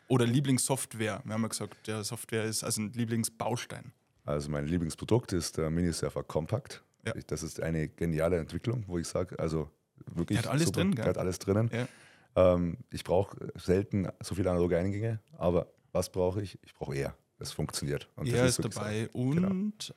Oder 0.08 0.26
Lieblingssoftware? 0.26 1.20
Wir 1.24 1.34
haben 1.34 1.42
ja 1.42 1.48
gesagt, 1.48 1.86
der 1.86 2.04
Software 2.04 2.44
ist 2.44 2.64
also 2.64 2.80
ein 2.82 2.92
Lieblingsbaustein. 2.92 3.92
Also 4.24 4.50
mein 4.50 4.66
Lieblingsprodukt 4.66 5.32
ist 5.32 5.58
der 5.58 5.70
Minisurfer 5.70 6.22
Compact. 6.22 6.82
Ja. 7.06 7.12
Das 7.26 7.42
ist 7.42 7.60
eine 7.60 7.88
geniale 7.88 8.38
Entwicklung, 8.38 8.84
wo 8.86 8.98
ich 8.98 9.06
sage, 9.08 9.38
also 9.38 9.70
wirklich 10.06 10.38
Der 10.38 10.46
hat 10.46 10.52
alles 10.52 10.66
super. 10.66 10.80
drin, 10.80 10.92
Der 10.92 11.04
gell? 11.04 11.10
hat 11.10 11.18
alles 11.18 11.38
drinnen. 11.38 11.70
Ja. 11.72 12.54
Ähm, 12.54 12.78
ich 12.90 13.04
brauche 13.04 13.36
selten 13.56 14.08
so 14.20 14.34
viele 14.34 14.50
analoge 14.50 14.78
Eingänge, 14.78 15.20
aber 15.36 15.66
was 15.92 16.10
brauche 16.10 16.40
ich? 16.42 16.58
Ich 16.62 16.74
brauche 16.74 16.94
eher. 16.94 17.14
Es 17.40 17.52
funktioniert. 17.52 18.08
Und 18.16 18.28
Er 18.28 18.46
ist 18.46 18.58
wirklich 18.58 18.74
dabei 18.74 19.08
so. 19.12 19.30
Genau. 19.30 19.48
und 19.48 19.94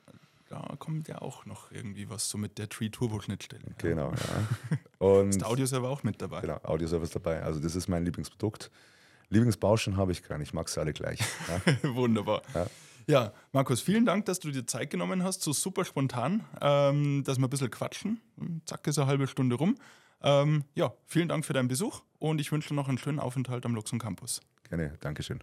da 0.48 0.74
kommt 0.78 1.08
ja 1.08 1.20
auch 1.20 1.46
noch 1.46 1.70
irgendwie 1.72 2.08
was 2.08 2.28
so 2.28 2.38
mit 2.38 2.58
der 2.58 2.68
Tree 2.68 2.88
Turbo 2.88 3.20
Schnittstelle. 3.20 3.64
Genau, 3.78 4.10
ja. 4.12 4.78
Und 5.06 5.30
Ist 5.30 5.40
der 5.40 5.48
Audioserver 5.48 5.88
auch 5.88 6.02
mit 6.02 6.20
dabei? 6.22 6.40
genau, 6.42 6.58
Audioservice 6.62 7.10
dabei. 7.10 7.42
Also 7.42 7.60
das 7.60 7.74
ist 7.74 7.88
mein 7.88 8.04
Lieblingsprodukt. 8.04 8.70
Lieblingsbauschen 9.30 9.96
habe 9.96 10.12
ich 10.12 10.22
keinen. 10.22 10.42
Ich 10.42 10.52
mag 10.54 10.68
sie 10.68 10.80
alle 10.80 10.92
gleich. 10.92 11.20
Ja. 11.82 11.82
Wunderbar. 11.94 12.42
Ja. 12.54 12.66
Ja. 13.06 13.32
Markus, 13.52 13.80
vielen 13.80 14.06
Dank, 14.06 14.26
dass 14.26 14.38
du 14.38 14.50
dir 14.50 14.66
Zeit 14.66 14.90
genommen 14.90 15.22
hast, 15.24 15.42
so 15.42 15.52
super 15.52 15.84
spontan, 15.84 16.44
ähm, 16.60 17.24
dass 17.24 17.38
wir 17.38 17.46
ein 17.46 17.50
bisschen 17.50 17.70
quatschen. 17.70 18.20
Zack, 18.66 18.86
ist 18.86 18.98
eine 18.98 19.06
halbe 19.08 19.26
Stunde 19.26 19.56
rum. 19.56 19.76
Ähm, 20.22 20.64
ja, 20.74 20.92
vielen 21.06 21.28
Dank 21.28 21.44
für 21.44 21.52
deinen 21.52 21.68
Besuch 21.68 22.02
und 22.18 22.40
ich 22.40 22.50
wünsche 22.52 22.68
dir 22.70 22.74
noch 22.74 22.88
einen 22.88 22.98
schönen 22.98 23.18
Aufenthalt 23.18 23.66
am 23.66 23.74
Luxon 23.74 23.98
Campus. 23.98 24.40
Gerne, 24.68 24.96
Dankeschön. 25.00 25.42